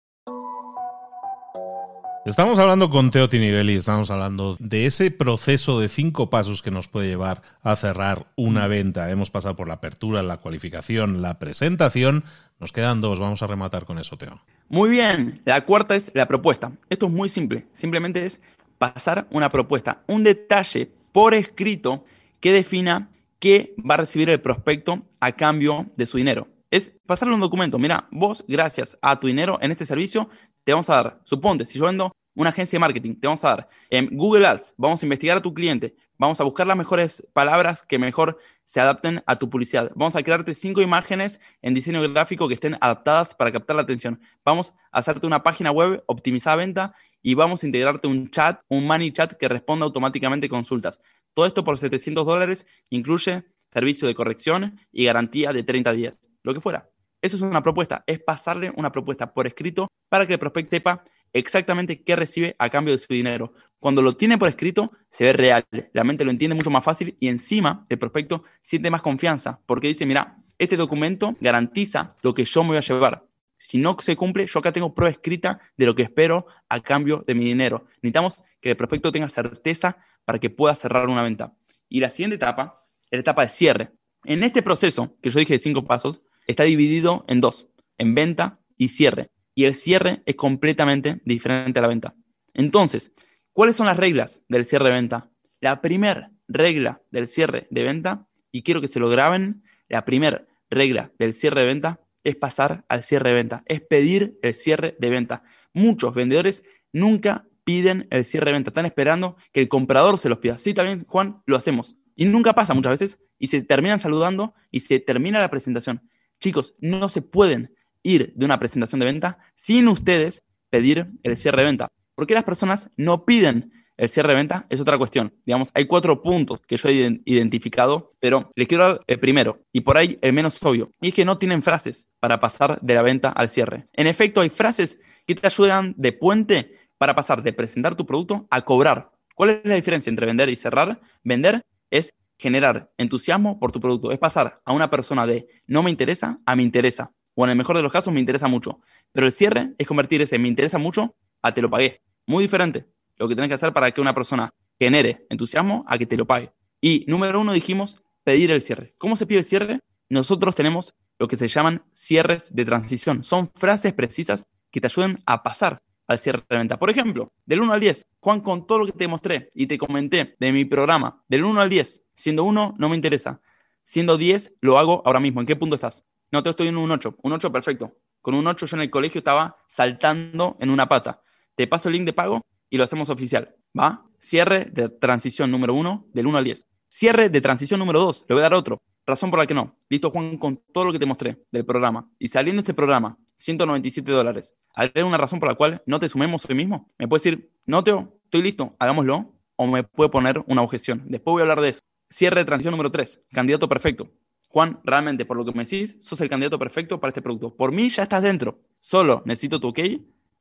Estamos 2.27 2.59
hablando 2.59 2.91
con 2.91 3.13
Teo 3.13 3.29
Tinivelli, 3.29 3.77
estamos 3.77 4.11
hablando 4.11 4.57
de 4.59 4.87
ese 4.87 5.13
proceso 5.13 5.79
de 5.79 5.89
cinco 5.89 6.29
pasos 6.29 6.61
que 6.61 6.73
nos 6.73 6.89
puede 6.89 7.07
llevar 7.07 7.43
a 7.63 7.77
cerrar 7.77 8.27
una 8.35 8.67
venta. 8.67 9.09
Hemos 9.13 9.31
pasado 9.31 9.55
por 9.55 9.69
la 9.69 9.75
apertura, 9.75 10.25
la 10.25 10.39
cualificación, 10.39 11.23
la 11.23 11.39
presentación. 11.39 12.25
Nos 12.59 12.73
quedan 12.73 13.01
dos, 13.01 13.21
vamos 13.21 13.43
a 13.43 13.47
rematar 13.47 13.85
con 13.85 14.01
eso, 14.01 14.17
Teo. 14.17 14.41
Muy 14.69 14.91
bien, 14.91 15.41
la 15.45 15.65
cuarta 15.65 15.95
es 15.95 16.11
la 16.15 16.27
propuesta. 16.27 16.73
Esto 16.91 17.07
es 17.07 17.13
muy 17.13 17.29
simple, 17.29 17.69
simplemente 17.73 18.27
es 18.27 18.41
pasar 18.77 19.29
una 19.31 19.49
propuesta, 19.49 20.03
un 20.09 20.25
detalle 20.25 20.91
por 21.13 21.33
escrito 21.33 22.05
que 22.41 22.53
defina 22.53 23.09
qué 23.39 23.73
va 23.89 23.95
a 23.95 23.99
recibir 23.99 24.31
el 24.31 24.41
prospecto 24.41 25.05
a 25.21 25.31
cambio 25.31 25.87
de 25.95 26.07
su 26.07 26.17
dinero. 26.17 26.49
Es 26.73 26.93
pasarle 27.07 27.35
un 27.35 27.41
documento. 27.41 27.79
Mira, 27.79 28.09
vos, 28.11 28.45
gracias 28.49 28.99
a 29.01 29.21
tu 29.21 29.29
dinero 29.29 29.59
en 29.63 29.71
este 29.71 29.87
servicio, 29.87 30.29
te 30.67 30.73
vamos 30.73 30.91
a 30.91 30.97
dar, 30.97 31.21
suponte, 31.23 31.65
si 31.65 31.79
yo 31.79 31.85
vendo 31.85 32.11
una 32.35 32.51
agencia 32.51 32.77
de 32.77 32.81
marketing, 32.81 33.15
te 33.15 33.29
vamos 33.29 33.45
a 33.45 33.51
dar 33.51 33.69
en 33.89 34.09
Google 34.17 34.49
Ads, 34.49 34.75
vamos 34.77 35.01
a 35.01 35.07
investigar 35.07 35.37
a 35.37 35.41
tu 35.41 35.55
cliente, 35.55 35.95
vamos 36.19 36.41
a 36.41 36.45
buscar 36.45 36.67
las 36.67 36.77
mejores 36.77 37.25
palabras 37.33 37.85
que 37.85 38.01
mejor 38.01 38.41
se 38.65 38.81
adapten 38.81 39.23
a 39.27 39.37
tu 39.37 39.49
publicidad. 39.49 39.93
Vamos 39.95 40.17
a 40.17 40.25
crearte 40.25 40.57
cinco 40.57 40.83
imágenes 40.83 41.41
en 41.63 41.73
diseño 41.73 42.03
gráfico 42.13 42.49
que 42.49 42.55
estén 42.55 42.77
adaptadas 42.81 43.33
para 43.33 43.53
captar 43.53 43.77
la 43.77 43.83
atención. 43.83 44.21
Vamos 44.45 44.75
a 44.91 44.99
hacerte 44.99 45.25
una 45.29 45.45
página 45.45 45.71
web 45.71 46.03
optimizada 46.07 46.57
venta 46.57 46.97
y 47.23 47.35
vamos 47.35 47.63
a 47.63 47.67
integrarte 47.67 48.09
un 48.09 48.29
chat, 48.33 48.61
un 48.69 48.89
money 48.89 49.13
chat 49.13 49.35
que 49.35 49.47
responda 49.47 49.85
automáticamente 49.85 50.49
consultas. 50.49 51.01
Todo 51.33 51.47
esto 51.47 51.63
por 51.63 51.79
700 51.79 52.27
dólares 52.27 52.67
incluye 52.91 53.45
servicio 53.73 54.09
de 54.09 54.17
corrección 54.17 54.81
y 54.91 55.05
garantía 55.05 55.53
de 55.53 55.63
30 55.63 55.93
días, 55.93 56.23
lo 56.43 56.55
que 56.55 56.61
fuera. 56.61 56.91
Eso 57.27 57.37
es 57.37 57.43
una 57.43 57.63
propuesta, 57.63 58.05
es 58.07 58.21
pasarle 58.21 58.73
una 58.77 58.93
propuesta 58.93 59.33
por 59.33 59.47
escrito 59.47 59.89
para 60.09 60.27
que 60.27 60.35
el 60.35 60.39
prospecto 60.39 60.71
sepa 60.71 61.05
exactamente 61.33 62.03
qué 62.03 62.17
recibe 62.17 62.55
a 62.59 62.71
cambio 62.71 62.95
de 62.95 62.99
su 62.99 63.13
dinero. 63.13 63.53
Cuando 63.79 64.01
lo 64.01 64.13
tiene 64.13 64.39
por 64.39 64.49
escrito, 64.49 64.93
se 65.11 65.25
ve 65.25 65.33
real, 65.33 65.65
la 65.93 66.05
mente 66.05 66.25
lo 66.25 66.31
entiende 66.31 66.55
mucho 66.55 66.71
más 66.71 66.85
fácil 66.85 67.17
y 67.21 67.29
encima 67.29 67.85
el 67.89 67.99
prospecto 67.99 68.45
siente 68.63 68.91
más 68.91 69.03
confianza 69.03 69.61
porque 69.67 69.89
dice, 69.89 70.07
mira, 70.07 70.39
este 70.59 70.77
documento 70.77 71.35
garantiza 71.41 72.17
lo 72.23 72.33
que 72.33 72.45
yo 72.45 72.63
me 72.63 72.69
voy 72.69 72.79
a 72.79 72.81
llevar. 72.81 73.27
Si 73.59 73.79
no 73.79 73.97
se 73.99 74.17
cumple, 74.17 74.47
yo 74.47 74.59
acá 74.59 74.73
tengo 74.73 74.95
prueba 74.95 75.11
escrita 75.11 75.61
de 75.77 75.87
lo 75.87 75.95
que 75.95 76.03
espero 76.03 76.47
a 76.69 76.81
cambio 76.81 77.25
de 77.27 77.35
mi 77.35 77.45
dinero. 77.45 77.87
Necesitamos 78.03 78.43
que 78.61 78.71
el 78.71 78.77
prospecto 78.77 79.13
tenga 79.13 79.29
certeza 79.29 79.99
para 80.25 80.39
que 80.39 80.51
pueda 80.51 80.75
cerrar 80.75 81.09
una 81.09 81.23
venta. 81.23 81.55
Y 81.89 82.01
la 82.01 82.11
siguiente 82.11 82.37
etapa 82.37 82.87
la 83.11 83.21
etapa 83.21 83.43
de 83.43 83.49
cierre. 83.49 83.93
En 84.25 84.43
este 84.43 84.63
proceso, 84.63 85.17
que 85.23 85.31
yo 85.31 85.39
dije 85.39 85.55
de 85.55 85.59
cinco 85.59 85.85
pasos, 85.85 86.21
está 86.47 86.65
dividido 86.65 87.25
en 87.29 87.41
dos, 87.41 87.69
en 87.99 88.15
venta 88.15 88.61
y 88.77 88.89
cierre. 88.89 89.31
Y 89.55 89.65
el 89.65 89.75
cierre 89.75 90.23
es 90.27 90.37
completamente 90.37 91.21
diferente 91.25 91.79
a 91.79 91.83
la 91.83 91.89
venta. 91.89 92.15
Entonces, 92.55 93.13
¿cuáles 93.53 93.77
son 93.77 93.87
las 93.87 93.97
reglas 93.97 94.43
del 94.49 94.67
cierre 94.67 94.87
de 94.87 94.95
venta? 94.95 95.31
La 95.61 95.81
primera 95.81 96.33
regla 96.49 97.03
del 97.11 97.27
cierre 97.29 97.67
de 97.71 97.83
venta, 97.83 98.29
y 98.53 98.63
quiero 98.63 98.81
que 98.81 98.89
se 98.89 99.01
lo 99.01 99.09
graben, 99.09 99.63
la 99.89 100.05
primera 100.05 100.47
regla 100.71 101.13
del 101.19 101.35
cierre 101.35 101.61
de 101.61 101.67
venta 101.67 102.01
es 102.25 102.37
pasar 102.37 102.85
al 102.89 103.03
cierre 103.03 103.31
de 103.31 103.37
venta, 103.37 103.63
es 103.67 103.81
pedir 103.81 104.39
el 104.43 104.55
cierre 104.55 104.97
de 104.99 105.11
venta. 105.11 105.45
Muchos 105.73 106.15
vendedores 106.15 106.65
nunca 106.93 107.47
piden 107.65 108.07
el 108.11 108.25
cierre 108.25 108.47
de 108.47 108.53
venta, 108.53 108.71
están 108.71 108.87
esperando 108.87 109.37
que 109.53 109.61
el 109.61 109.69
comprador 109.69 110.19
se 110.19 110.29
los 110.29 110.39
pida. 110.39 110.59
Sí, 110.59 110.75
también, 110.75 111.05
Juan, 111.07 111.43
lo 111.47 111.57
hacemos. 111.57 111.97
Y 112.15 112.25
nunca 112.25 112.55
pasa 112.55 112.75
muchas 112.75 112.93
veces 113.01 113.19
y 113.39 113.49
se 113.49 113.63
terminan 113.63 113.99
saludando 113.99 114.55
y 114.71 114.81
se 114.81 115.01
termina 115.01 115.39
la 115.39 115.51
presentación. 115.51 116.09
Chicos, 116.41 116.75
no 116.81 117.09
se 117.09 117.23
pueden 117.23 117.75
ir 118.03 118.33
de 118.35 118.45
una 118.45 118.59
presentación 118.59 119.01
de 119.01 119.07
venta 119.07 119.39
sin 119.55 119.89
ustedes 119.89 120.43
pedir 120.71 121.09
el 121.23 121.37
cierre 121.37 121.63
de 121.63 121.67
venta. 121.67 121.89
¿Por 122.15 122.27
qué 122.27 122.35
las 122.35 122.45
personas 122.45 122.89
no 122.97 123.25
piden 123.25 123.73
el 123.97 124.09
cierre 124.09 124.31
de 124.31 124.37
venta? 124.37 124.67
Es 124.69 124.81
otra 124.81 124.99
cuestión. 124.99 125.35
Digamos, 125.45 125.71
hay 125.75 125.87
cuatro 125.87 126.23
puntos 126.23 126.61
que 126.67 126.77
yo 126.77 126.89
he 126.89 127.21
identificado, 127.25 128.15
pero 128.21 128.51
les 128.55 128.69
quiero 128.69 128.85
dar 128.85 129.01
el 129.07 129.19
primero 129.19 129.61
y 129.73 129.81
por 129.81 129.97
ahí 129.97 130.19
el 130.23 130.33
menos 130.33 130.63
obvio. 130.63 130.91
Y 131.01 131.09
es 131.09 131.15
que 131.15 131.25
no 131.25 131.39
tienen 131.39 131.63
frases 131.63 132.09
para 132.21 132.41
pasar 132.41 132.81
de 132.81 132.95
la 132.95 133.03
venta 133.03 133.31
al 133.31 133.49
cierre. 133.49 133.87
En 133.93 134.07
efecto, 134.07 134.41
hay 134.41 134.51
frases 134.51 134.99
que 135.27 135.35
te 135.35 135.47
ayudan 135.47 135.95
de 135.97 136.13
puente 136.13 136.79
para 136.99 137.15
pasar 137.15 137.43
de 137.43 137.53
presentar 137.53 137.95
tu 137.95 138.07
producto 138.07 138.47
a 138.51 138.63
cobrar. 138.63 139.11
¿Cuál 139.35 139.51
es 139.51 139.61
la 139.65 139.75
diferencia 139.75 140.11
entre 140.11 140.27
vender 140.27 140.49
y 140.49 140.57
cerrar? 140.57 141.01
Vender 141.23 141.63
es 141.91 142.15
generar 142.39 142.93
entusiasmo 142.99 143.59
por 143.59 143.73
tu 143.73 143.81
producto. 143.81 144.13
Es 144.13 144.19
pasar 144.19 144.61
a 144.65 144.73
una 144.73 144.91
persona 144.91 145.27
de 145.27 145.47
no 145.67 145.83
me 145.83 145.91
interesa 145.91 146.41
a 146.47 146.57
me 146.57 146.63
interesa. 146.63 147.13
O 147.35 147.45
en 147.45 147.51
el 147.51 147.57
mejor 147.57 147.77
de 147.77 147.83
los 147.83 147.93
casos, 147.93 148.13
me 148.13 148.21
interesa 148.21 148.49
mucho. 148.49 148.81
Pero 149.13 149.27
el 149.27 149.33
cierre 149.33 149.75
es 149.79 149.87
convertir 149.87 150.23
ese 150.23 150.39
me 150.39 150.49
interesa 150.49 150.79
mucho 150.79 151.17
a 151.43 151.53
te 151.53 151.63
lo 151.63 151.69
pagué. 151.69 152.03
Muy 152.27 152.45
diferente. 152.45 152.87
Lo 153.17 153.29
que 153.29 153.35
tienes 153.35 153.49
que 153.49 153.55
hacer 153.55 153.73
para 153.73 153.91
que 153.93 154.01
una 154.01 154.15
persona 154.15 154.53
genere 154.79 155.27
entusiasmo 155.31 155.85
a 155.87 155.99
que 155.99 156.07
te 156.07 156.17
lo 156.17 156.27
pague. 156.27 156.53
Y 156.81 157.05
número 157.09 157.41
uno 157.41 157.53
dijimos 157.53 158.03
pedir 158.25 158.51
el 158.51 158.63
cierre. 158.63 158.95
¿Cómo 158.99 159.17
se 159.17 159.27
pide 159.27 159.39
el 159.41 159.45
cierre? 159.45 159.81
Nosotros 160.09 160.55
tenemos 160.55 160.95
lo 161.19 161.29
que 161.29 161.37
se 161.37 161.49
llaman 161.49 161.85
cierres 161.93 162.55
de 162.55 162.65
transición. 162.65 163.23
Son 163.23 163.51
frases 163.55 163.93
precisas 163.93 164.45
que 164.71 164.81
te 164.81 164.87
ayudan 164.87 165.19
a 165.27 165.43
pasar 165.43 165.79
al 166.07 166.19
cierre 166.19 166.45
de 166.49 166.59
venta. 166.59 166.79
Por 166.79 166.91
ejemplo, 166.91 167.33
del 167.45 167.61
1 167.61 167.73
al 167.73 167.81
10, 167.81 168.07
Juan, 168.21 168.41
con 168.41 168.67
todo 168.67 168.79
lo 168.81 168.87
que 168.87 168.93
te 168.93 169.09
mostré 169.09 169.51
y 169.55 169.67
te 169.67 169.79
comenté 169.79 170.37
de 170.39 170.53
mi 170.53 170.65
programa, 170.65 171.23
del 171.29 171.45
1 171.45 171.61
al 171.61 171.69
10, 171.69 172.05
siendo 172.15 172.45
1 172.45 172.75
no 172.79 172.89
me 172.89 172.97
interesa, 172.97 173.41
siendo 173.85 174.17
10 174.17 174.55
lo 174.61 174.79
hago 174.79 175.03
ahora 175.05 175.21
mismo. 175.21 175.41
¿En 175.41 175.47
qué 175.47 175.57
punto 175.57 175.75
estás? 175.75 176.05
No, 176.33 176.43
te 176.43 176.51
estoy 176.51 176.69
en 176.69 176.77
un 176.77 176.91
8. 176.91 177.17
Un 177.23 177.33
8 177.33 177.53
perfecto. 177.53 177.93
Con 178.21 178.35
un 178.35 178.47
8 178.47 178.67
yo 178.67 178.77
en 178.77 178.83
el 178.83 178.91
colegio 178.91 179.19
estaba 179.19 179.57
saltando 179.67 180.57
en 180.61 180.71
una 180.71 180.89
pata. 180.89 181.23
Te 181.55 181.67
paso 181.67 181.89
el 181.89 181.95
link 181.95 182.05
de 182.05 182.13
pago 182.13 182.43
y 182.69 182.77
lo 182.77 182.85
hacemos 182.85 183.09
oficial. 183.11 183.55
¿Va? 183.79 184.05
Cierre 184.19 184.67
de 184.73 184.89
transición 184.89 185.51
número 185.51 185.75
1 185.75 186.09
del 186.13 186.27
1 186.27 186.39
al 186.39 186.45
10. 186.45 186.67
Cierre 186.89 187.29
de 187.29 187.41
transición 187.41 187.79
número 187.79 188.01
2. 188.01 188.27
Le 188.29 188.35
voy 188.35 188.41
a 188.41 188.43
dar 188.43 188.55
otro. 188.55 188.81
Razón 189.07 189.31
por 189.31 189.39
la 189.39 189.47
que 189.47 189.55
no. 189.55 189.79
Listo, 189.89 190.11
Juan, 190.11 190.37
con 190.37 190.57
todo 190.73 190.87
lo 190.87 190.93
que 190.93 190.99
te 190.99 191.07
mostré 191.07 191.45
del 191.53 191.65
programa. 191.65 192.11
Y 192.19 192.29
saliendo 192.29 192.61
de 192.61 192.65
este 192.65 192.75
programa, 192.75 193.19
197 193.37 194.11
dólares. 194.11 194.57
¿Hay 194.75 194.91
una 195.03 195.19
razón 195.19 195.41
por 195.41 195.49
la 195.49 195.55
cual 195.55 195.83
no 195.87 195.99
te 195.99 196.09
sumemos 196.09 196.49
hoy 196.49 196.55
mismo? 196.55 196.93
Me 196.99 197.09
puede 197.09 197.21
decir, 197.21 197.51
no, 197.65 197.83
Teo, 197.85 198.19
estoy 198.25 198.43
listo, 198.43 198.77
hagámoslo. 198.79 199.33
O 199.59 199.67
me 199.67 199.85
puede 199.85 200.11
poner 200.11 200.45
una 200.47 200.61
objeción. 200.61 201.05
Después 201.07 201.33
voy 201.33 201.41
a 201.41 201.45
hablar 201.45 201.63
de 201.63 201.71
eso. 201.71 201.81
Cierre 202.11 202.41
de 202.41 202.45
transición 202.45 202.73
número 202.73 202.93
3. 202.93 203.25
Candidato 203.33 203.69
perfecto. 203.69 204.11
Juan, 204.49 204.81
realmente, 204.85 205.25
por 205.25 205.37
lo 205.39 205.47
que 205.47 205.53
me 205.53 205.65
decís, 205.65 205.97
sos 206.01 206.21
el 206.21 206.29
candidato 206.29 206.59
perfecto 206.59 207.01
para 207.01 207.09
este 207.09 207.23
producto. 207.23 207.57
Por 207.57 207.73
mí 207.73 207.89
ya 207.89 208.03
estás 208.03 208.23
dentro. 208.23 208.61
Solo 208.81 209.23
necesito 209.25 209.59
tu 209.59 209.69
ok. 209.69 209.81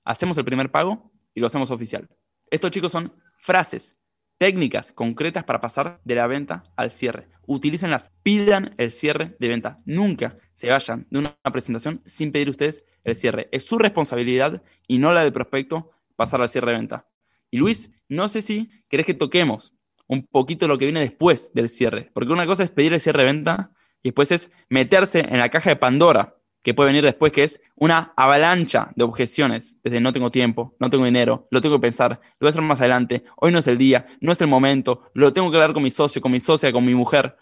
Hacemos 0.04 0.38
el 0.38 0.44
primer 0.44 0.70
pago 0.70 1.12
y 1.34 1.40
lo 1.40 1.48
hacemos 1.48 1.72
oficial. 1.72 2.10
Estos 2.52 2.72
chicos 2.72 2.92
son 2.92 3.14
frases 3.40 3.98
técnicas 4.38 4.92
concretas 4.92 5.44
para 5.44 5.62
pasar 5.62 6.02
de 6.04 6.16
la 6.16 6.28
venta 6.28 6.64
al 6.76 6.92
cierre. 6.92 7.30
Utilícenlas, 7.46 8.14
pidan 8.24 8.76
el 8.78 8.92
cierre 8.92 9.36
de 9.40 9.48
venta. 9.48 9.82
Nunca 9.86 10.38
se 10.56 10.70
vayan 10.70 11.08
de 11.10 11.20
una 11.20 11.38
presentación 11.52 12.02
sin 12.06 12.32
pedir 12.32 12.50
ustedes 12.50 12.84
el 13.04 13.16
cierre. 13.16 13.50
Es 13.52 13.66
su 13.66 13.78
responsabilidad 13.78 14.64
y 14.88 14.98
no 14.98 15.14
la 15.14 15.24
del 15.24 15.34
prospecto 15.34 15.92
pasar 16.16 16.42
al 16.42 16.50
cierre 16.50 16.72
de 16.72 16.78
venta. 16.78 17.08
Y 17.52 17.58
Luis, 17.58 17.90
no 18.10 18.28
sé 18.30 18.42
si 18.42 18.70
querés 18.90 19.06
que 19.06 19.14
toquemos 19.14 19.74
un 20.08 20.26
poquito 20.26 20.68
lo 20.68 20.78
que 20.78 20.86
viene 20.86 21.00
después 21.00 21.54
del 21.54 21.70
cierre, 21.70 22.12
porque 22.14 22.34
una 22.34 22.46
cosa 22.46 22.64
es 22.64 22.70
pedir 22.70 22.94
el 22.94 23.02
cierre 23.02 23.24
de 23.24 23.32
venta 23.32 23.72
y 24.04 24.10
después 24.10 24.32
es 24.32 24.52
meterse 24.70 25.20
en 25.20 25.40
la 25.40 25.50
caja 25.50 25.72
de 25.72 25.76
Pandora 25.76 26.36
que 26.66 26.74
puede 26.74 26.90
venir 26.90 27.04
después, 27.04 27.32
que 27.32 27.44
es 27.44 27.62
una 27.76 28.12
avalancha 28.18 28.92
de 28.96 29.04
objeciones, 29.04 29.78
desde 29.84 30.02
no 30.02 30.12
tengo 30.12 30.32
tiempo, 30.32 30.76
no 30.80 30.90
tengo 30.90 31.06
dinero, 31.06 31.48
lo 31.52 31.62
tengo 31.62 31.76
que 31.76 31.84
pensar, 31.84 32.20
lo 32.40 32.46
voy 32.46 32.48
a 32.48 32.50
hacer 32.50 32.64
más 32.64 32.80
adelante, 32.80 33.24
hoy 33.38 33.52
no 33.52 33.60
es 33.60 33.68
el 33.68 33.78
día, 33.78 34.08
no 34.20 34.32
es 34.32 34.42
el 34.42 34.48
momento, 34.48 35.04
lo 35.14 35.32
tengo 35.32 35.52
que 35.52 35.58
hablar 35.58 35.74
con 35.74 35.84
mi 35.84 35.92
socio, 35.92 36.24
con 36.24 36.32
mi 36.32 36.40
socia, 36.40 36.72
con 36.72 36.84
mi 36.84 36.96
mujer. 36.96 37.38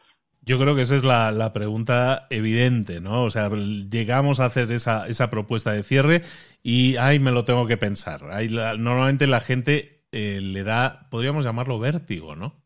Yo 0.45 0.59
creo 0.59 0.75
que 0.75 0.81
esa 0.81 0.97
es 0.97 1.03
la, 1.03 1.53
pregunta 1.53 2.27
evidente, 2.29 2.99
¿no? 2.99 3.23
O 3.23 3.31
sea, 3.31 3.49
llegamos 3.49 4.39
a 4.39 4.45
hacer 4.45 4.71
esa, 4.71 5.29
propuesta 5.29 5.71
de 5.71 5.83
cierre 5.83 6.21
y, 6.61 6.97
ay, 6.97 7.19
me 7.19 7.31
lo 7.31 7.45
tengo 7.45 7.65
que 7.65 7.77
pensar. 7.77 8.23
normalmente 8.77 9.25
la 9.25 9.39
gente 9.39 10.05
eh, 10.11 10.41
le 10.41 10.63
da, 10.63 11.07
podríamos 11.09 11.45
llamarlo 11.45 11.79
vértigo, 11.79 12.35
¿no? 12.35 12.61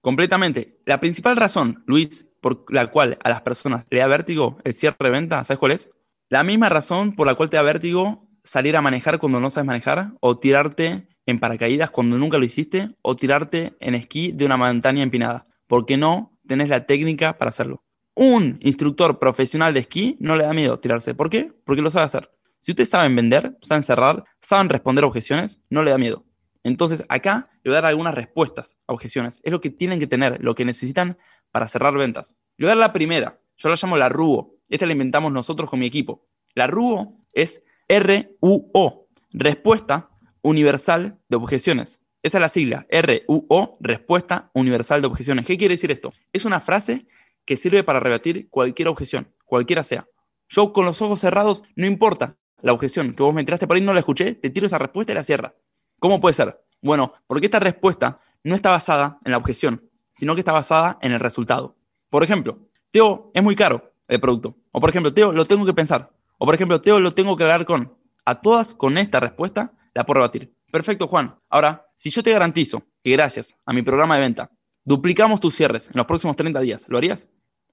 Completamente. 0.00 0.80
La 0.86 1.00
principal 1.00 1.36
razón, 1.36 1.82
Luis, 1.86 2.26
por 2.40 2.64
la 2.72 2.88
cual 2.88 3.18
a 3.22 3.30
las 3.30 3.42
personas 3.42 3.84
le 3.90 4.00
da 4.00 4.06
vértigo 4.06 4.58
el 4.64 4.74
cierre 4.74 4.96
de 4.98 5.10
venta, 5.10 5.42
¿sabes 5.44 5.58
cuál 5.58 5.72
es? 5.72 5.90
La 6.28 6.44
misma 6.44 6.68
razón 6.68 7.14
por 7.14 7.26
la 7.26 7.34
cual 7.34 7.50
te 7.50 7.56
da 7.56 7.62
vértigo 7.62 8.28
salir 8.44 8.76
a 8.76 8.82
manejar 8.82 9.18
cuando 9.18 9.40
no 9.40 9.50
sabes 9.50 9.66
manejar, 9.66 10.12
o 10.20 10.38
tirarte 10.38 11.08
en 11.26 11.38
paracaídas 11.38 11.90
cuando 11.90 12.18
nunca 12.18 12.38
lo 12.38 12.44
hiciste, 12.44 12.96
o 13.02 13.14
tirarte 13.16 13.74
en 13.80 13.94
esquí 13.94 14.32
de 14.32 14.44
una 14.46 14.56
montaña 14.56 15.02
empinada, 15.02 15.46
porque 15.66 15.96
no 15.96 16.31
tenés 16.46 16.68
la 16.68 16.86
técnica 16.86 17.38
para 17.38 17.50
hacerlo. 17.50 17.82
Un 18.14 18.58
instructor 18.60 19.18
profesional 19.18 19.72
de 19.72 19.80
esquí 19.80 20.16
no 20.20 20.36
le 20.36 20.44
da 20.44 20.52
miedo 20.52 20.78
tirarse. 20.78 21.14
¿Por 21.14 21.30
qué? 21.30 21.52
Porque 21.64 21.82
lo 21.82 21.90
sabe 21.90 22.06
hacer. 22.06 22.30
Si 22.60 22.72
ustedes 22.72 22.90
saben 22.90 23.16
vender, 23.16 23.56
saben 23.60 23.82
cerrar, 23.82 24.24
saben 24.40 24.68
responder 24.68 25.04
objeciones, 25.04 25.60
no 25.70 25.82
le 25.82 25.90
da 25.90 25.98
miedo. 25.98 26.24
Entonces, 26.62 27.04
acá 27.08 27.50
le 27.64 27.70
voy 27.70 27.78
a 27.78 27.80
dar 27.80 27.90
algunas 27.90 28.14
respuestas 28.14 28.76
a 28.86 28.92
objeciones. 28.92 29.40
Es 29.42 29.50
lo 29.50 29.60
que 29.60 29.70
tienen 29.70 29.98
que 29.98 30.06
tener, 30.06 30.42
lo 30.42 30.54
que 30.54 30.64
necesitan 30.64 31.18
para 31.50 31.68
cerrar 31.68 31.94
ventas. 31.94 32.36
Le 32.56 32.66
voy 32.66 32.72
a 32.72 32.76
dar 32.76 32.88
la 32.88 32.92
primera. 32.92 33.40
Yo 33.56 33.68
la 33.68 33.76
llamo 33.80 33.96
la 33.96 34.08
RUO. 34.08 34.56
Esta 34.68 34.86
la 34.86 34.92
inventamos 34.92 35.32
nosotros 35.32 35.70
con 35.70 35.80
mi 35.80 35.86
equipo. 35.86 36.26
La 36.54 36.66
RUO 36.66 37.18
es 37.32 37.62
R-U-O, 37.88 39.08
Respuesta 39.30 40.10
Universal 40.42 41.18
de 41.28 41.36
Objeciones. 41.36 42.01
Esa 42.22 42.38
es 42.38 42.42
la 42.42 42.48
sigla, 42.48 42.86
R-U-O, 42.88 43.78
Respuesta 43.80 44.50
Universal 44.54 45.00
de 45.00 45.08
Objeciones. 45.08 45.44
¿Qué 45.44 45.58
quiere 45.58 45.74
decir 45.74 45.90
esto? 45.90 46.12
Es 46.32 46.44
una 46.44 46.60
frase 46.60 47.06
que 47.44 47.56
sirve 47.56 47.82
para 47.82 47.98
rebatir 47.98 48.48
cualquier 48.48 48.86
objeción, 48.86 49.34
cualquiera 49.44 49.82
sea. 49.82 50.06
Yo 50.48 50.72
con 50.72 50.84
los 50.84 51.02
ojos 51.02 51.20
cerrados, 51.20 51.64
no 51.74 51.84
importa 51.84 52.36
la 52.60 52.72
objeción 52.72 53.14
que 53.14 53.24
vos 53.24 53.34
me 53.34 53.42
tiraste 53.42 53.66
por 53.66 53.74
ahí, 53.74 53.82
no 53.82 53.92
la 53.92 53.98
escuché, 53.98 54.36
te 54.36 54.50
tiro 54.50 54.66
esa 54.68 54.78
respuesta 54.78 55.10
y 55.12 55.16
la 55.16 55.24
cierra. 55.24 55.56
¿Cómo 55.98 56.20
puede 56.20 56.34
ser? 56.34 56.60
Bueno, 56.80 57.12
porque 57.26 57.46
esta 57.46 57.58
respuesta 57.58 58.20
no 58.44 58.54
está 58.54 58.70
basada 58.70 59.18
en 59.24 59.32
la 59.32 59.38
objeción, 59.38 59.90
sino 60.14 60.34
que 60.34 60.42
está 60.42 60.52
basada 60.52 60.98
en 61.02 61.10
el 61.10 61.18
resultado. 61.18 61.76
Por 62.08 62.22
ejemplo, 62.22 62.68
Teo, 62.92 63.32
es 63.34 63.42
muy 63.42 63.56
caro 63.56 63.94
el 64.06 64.20
producto. 64.20 64.56
O 64.70 64.80
por 64.80 64.90
ejemplo, 64.90 65.12
Teo, 65.12 65.32
lo 65.32 65.44
tengo 65.44 65.66
que 65.66 65.74
pensar. 65.74 66.12
O 66.38 66.46
por 66.46 66.54
ejemplo, 66.54 66.80
Teo, 66.80 67.00
lo 67.00 67.14
tengo 67.14 67.36
que 67.36 67.42
hablar 67.42 67.64
con. 67.64 67.96
A 68.24 68.40
todas 68.40 68.74
con 68.74 68.98
esta 68.98 69.18
respuesta 69.18 69.72
la 69.94 70.06
puedo 70.06 70.20
rebatir. 70.20 70.54
Perfecto, 70.72 71.06
Juan. 71.06 71.38
Ahora, 71.50 71.86
si 71.94 72.08
yo 72.08 72.22
te 72.22 72.32
garantizo 72.32 72.82
que 73.02 73.10
gracias 73.10 73.54
a 73.66 73.74
mi 73.74 73.82
programa 73.82 74.14
de 74.14 74.22
venta 74.22 74.50
duplicamos 74.84 75.38
tus 75.38 75.54
cierres 75.54 75.88
en 75.88 75.92
los 75.96 76.06
próximos 76.06 76.34
30 76.34 76.58
días, 76.60 76.86
¿lo 76.88 76.96
harías? 76.96 77.28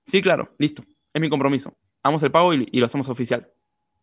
Sí, 0.05 0.21
claro, 0.21 0.53
listo. 0.57 0.83
Es 1.13 1.21
mi 1.21 1.29
compromiso. 1.29 1.73
Hagamos 2.03 2.21
el 2.23 2.31
pago 2.31 2.53
y, 2.53 2.65
lo 2.65 2.85
hacemos 2.85 3.07
oficial. 3.07 3.49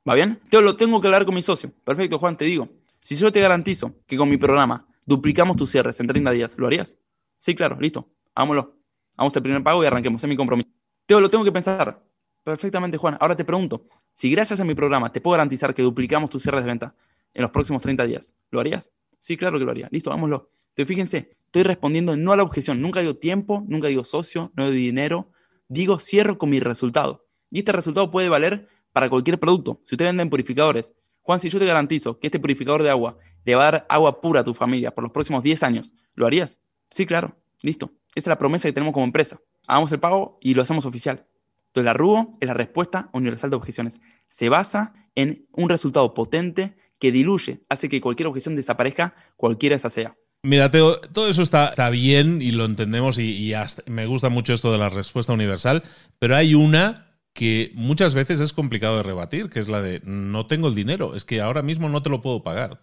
¿Va 0.08 0.14
bien? 0.14 0.40
Teo, 0.48 0.62
lo 0.62 0.76
tengo 0.76 0.98
que 1.02 1.08
hablar 1.08 1.26
con 1.26 1.34
mi 1.34 1.42
socio. 1.42 1.72
Perfecto, 1.84 2.18
Juan, 2.18 2.38
te 2.38 2.46
digo. 2.46 2.70
Si 3.00 3.16
yo 3.16 3.30
te 3.30 3.40
garantizo 3.40 3.92
que 4.06 4.16
con 4.16 4.30
mi 4.30 4.38
programa 4.38 4.86
duplicamos 5.04 5.58
tus 5.58 5.70
cierres 5.70 6.00
en 6.00 6.06
30 6.06 6.30
días, 6.30 6.56
¿lo 6.56 6.66
harías? 6.66 6.96
Sí, 7.36 7.54
claro, 7.54 7.76
listo. 7.78 8.08
Hagámoslo. 8.34 8.78
Hagamos 9.18 9.36
el 9.36 9.42
primer 9.42 9.62
pago 9.62 9.84
y 9.84 9.86
arranquemos. 9.86 10.24
Es 10.24 10.28
mi 10.28 10.36
compromiso. 10.36 10.70
Teo, 11.04 11.20
lo 11.20 11.28
tengo 11.28 11.44
que 11.44 11.52
pensar. 11.52 12.02
Perfectamente, 12.42 12.96
Juan. 12.96 13.18
Ahora 13.20 13.36
te 13.36 13.44
pregunto, 13.44 13.88
si 14.14 14.30
gracias 14.30 14.58
a 14.58 14.64
mi 14.64 14.74
programa 14.74 15.12
te 15.12 15.20
puedo 15.20 15.32
garantizar 15.32 15.74
que 15.74 15.82
duplicamos 15.82 16.30
tus 16.30 16.42
cierres 16.42 16.64
de 16.64 16.68
venta 16.68 16.94
en 17.36 17.42
los 17.42 17.50
próximos 17.50 17.82
30 17.82 18.06
días, 18.06 18.34
¿lo 18.50 18.60
harías? 18.60 18.92
Sí, 19.18 19.36
claro 19.36 19.58
que 19.58 19.64
lo 19.66 19.70
haría. 19.70 19.88
Listo, 19.90 20.10
hagámoslo. 20.10 20.48
Entonces, 20.70 20.88
fíjense, 20.88 21.36
estoy 21.44 21.64
respondiendo 21.64 22.16
no 22.16 22.32
a 22.32 22.36
la 22.36 22.42
objeción. 22.42 22.80
Nunca 22.80 23.00
digo 23.00 23.14
tiempo, 23.14 23.62
nunca 23.68 23.88
digo 23.88 24.04
socio, 24.04 24.52
no 24.56 24.64
digo 24.64 24.74
dinero. 24.74 25.30
Digo 25.68 25.98
cierro 25.98 26.38
con 26.38 26.48
mi 26.48 26.60
resultado. 26.60 27.26
Y 27.50 27.58
este 27.58 27.72
resultado 27.72 28.10
puede 28.10 28.30
valer 28.30 28.68
para 28.92 29.10
cualquier 29.10 29.38
producto. 29.38 29.82
Si 29.84 29.94
ustedes 29.94 30.10
venden 30.10 30.30
purificadores, 30.30 30.94
Juan, 31.20 31.38
si 31.38 31.50
yo 31.50 31.58
te 31.58 31.66
garantizo 31.66 32.18
que 32.18 32.28
este 32.28 32.40
purificador 32.40 32.82
de 32.82 32.90
agua 32.90 33.18
le 33.44 33.54
va 33.54 33.68
a 33.68 33.70
dar 33.72 33.86
agua 33.90 34.20
pura 34.22 34.40
a 34.40 34.44
tu 34.44 34.54
familia 34.54 34.94
por 34.94 35.04
los 35.04 35.12
próximos 35.12 35.42
10 35.42 35.62
años, 35.62 35.92
¿lo 36.14 36.26
harías? 36.26 36.60
Sí, 36.90 37.04
claro. 37.04 37.36
Listo. 37.60 37.90
Esa 38.14 38.20
es 38.20 38.26
la 38.28 38.38
promesa 38.38 38.68
que 38.68 38.72
tenemos 38.72 38.94
como 38.94 39.04
empresa. 39.04 39.40
Hagamos 39.66 39.92
el 39.92 40.00
pago 40.00 40.38
y 40.40 40.54
lo 40.54 40.62
hacemos 40.62 40.86
oficial. 40.86 41.26
Entonces, 41.66 41.84
la 41.84 41.92
RUO 41.92 42.38
es 42.40 42.46
la 42.46 42.54
respuesta 42.54 43.10
universal 43.12 43.50
de 43.50 43.56
objeciones. 43.56 44.00
Se 44.28 44.48
basa 44.48 44.94
en 45.14 45.46
un 45.52 45.68
resultado 45.68 46.14
potente 46.14 46.76
que 46.98 47.12
diluye, 47.12 47.60
hace 47.68 47.88
que 47.88 48.00
cualquier 48.00 48.28
objeción 48.28 48.56
desaparezca, 48.56 49.14
cualquiera 49.36 49.76
esa 49.76 49.90
sea. 49.90 50.16
Mira, 50.42 50.70
Teo, 50.70 51.00
todo 51.00 51.28
eso 51.28 51.42
está, 51.42 51.70
está, 51.70 51.90
bien 51.90 52.40
y 52.40 52.52
lo 52.52 52.66
entendemos 52.66 53.18
y, 53.18 53.52
y 53.52 53.54
me 53.86 54.06
gusta 54.06 54.28
mucho 54.28 54.54
esto 54.54 54.70
de 54.70 54.78
la 54.78 54.90
respuesta 54.90 55.32
universal, 55.32 55.82
pero 56.18 56.36
hay 56.36 56.54
una 56.54 57.05
que 57.36 57.70
muchas 57.74 58.14
veces 58.14 58.40
es 58.40 58.54
complicado 58.54 58.96
de 58.96 59.02
rebatir, 59.02 59.50
que 59.50 59.60
es 59.60 59.68
la 59.68 59.82
de 59.82 60.00
no 60.04 60.46
tengo 60.46 60.68
el 60.68 60.74
dinero, 60.74 61.14
es 61.14 61.26
que 61.26 61.42
ahora 61.42 61.60
mismo 61.60 61.90
no 61.90 62.02
te 62.02 62.08
lo 62.08 62.22
puedo 62.22 62.42
pagar. 62.42 62.80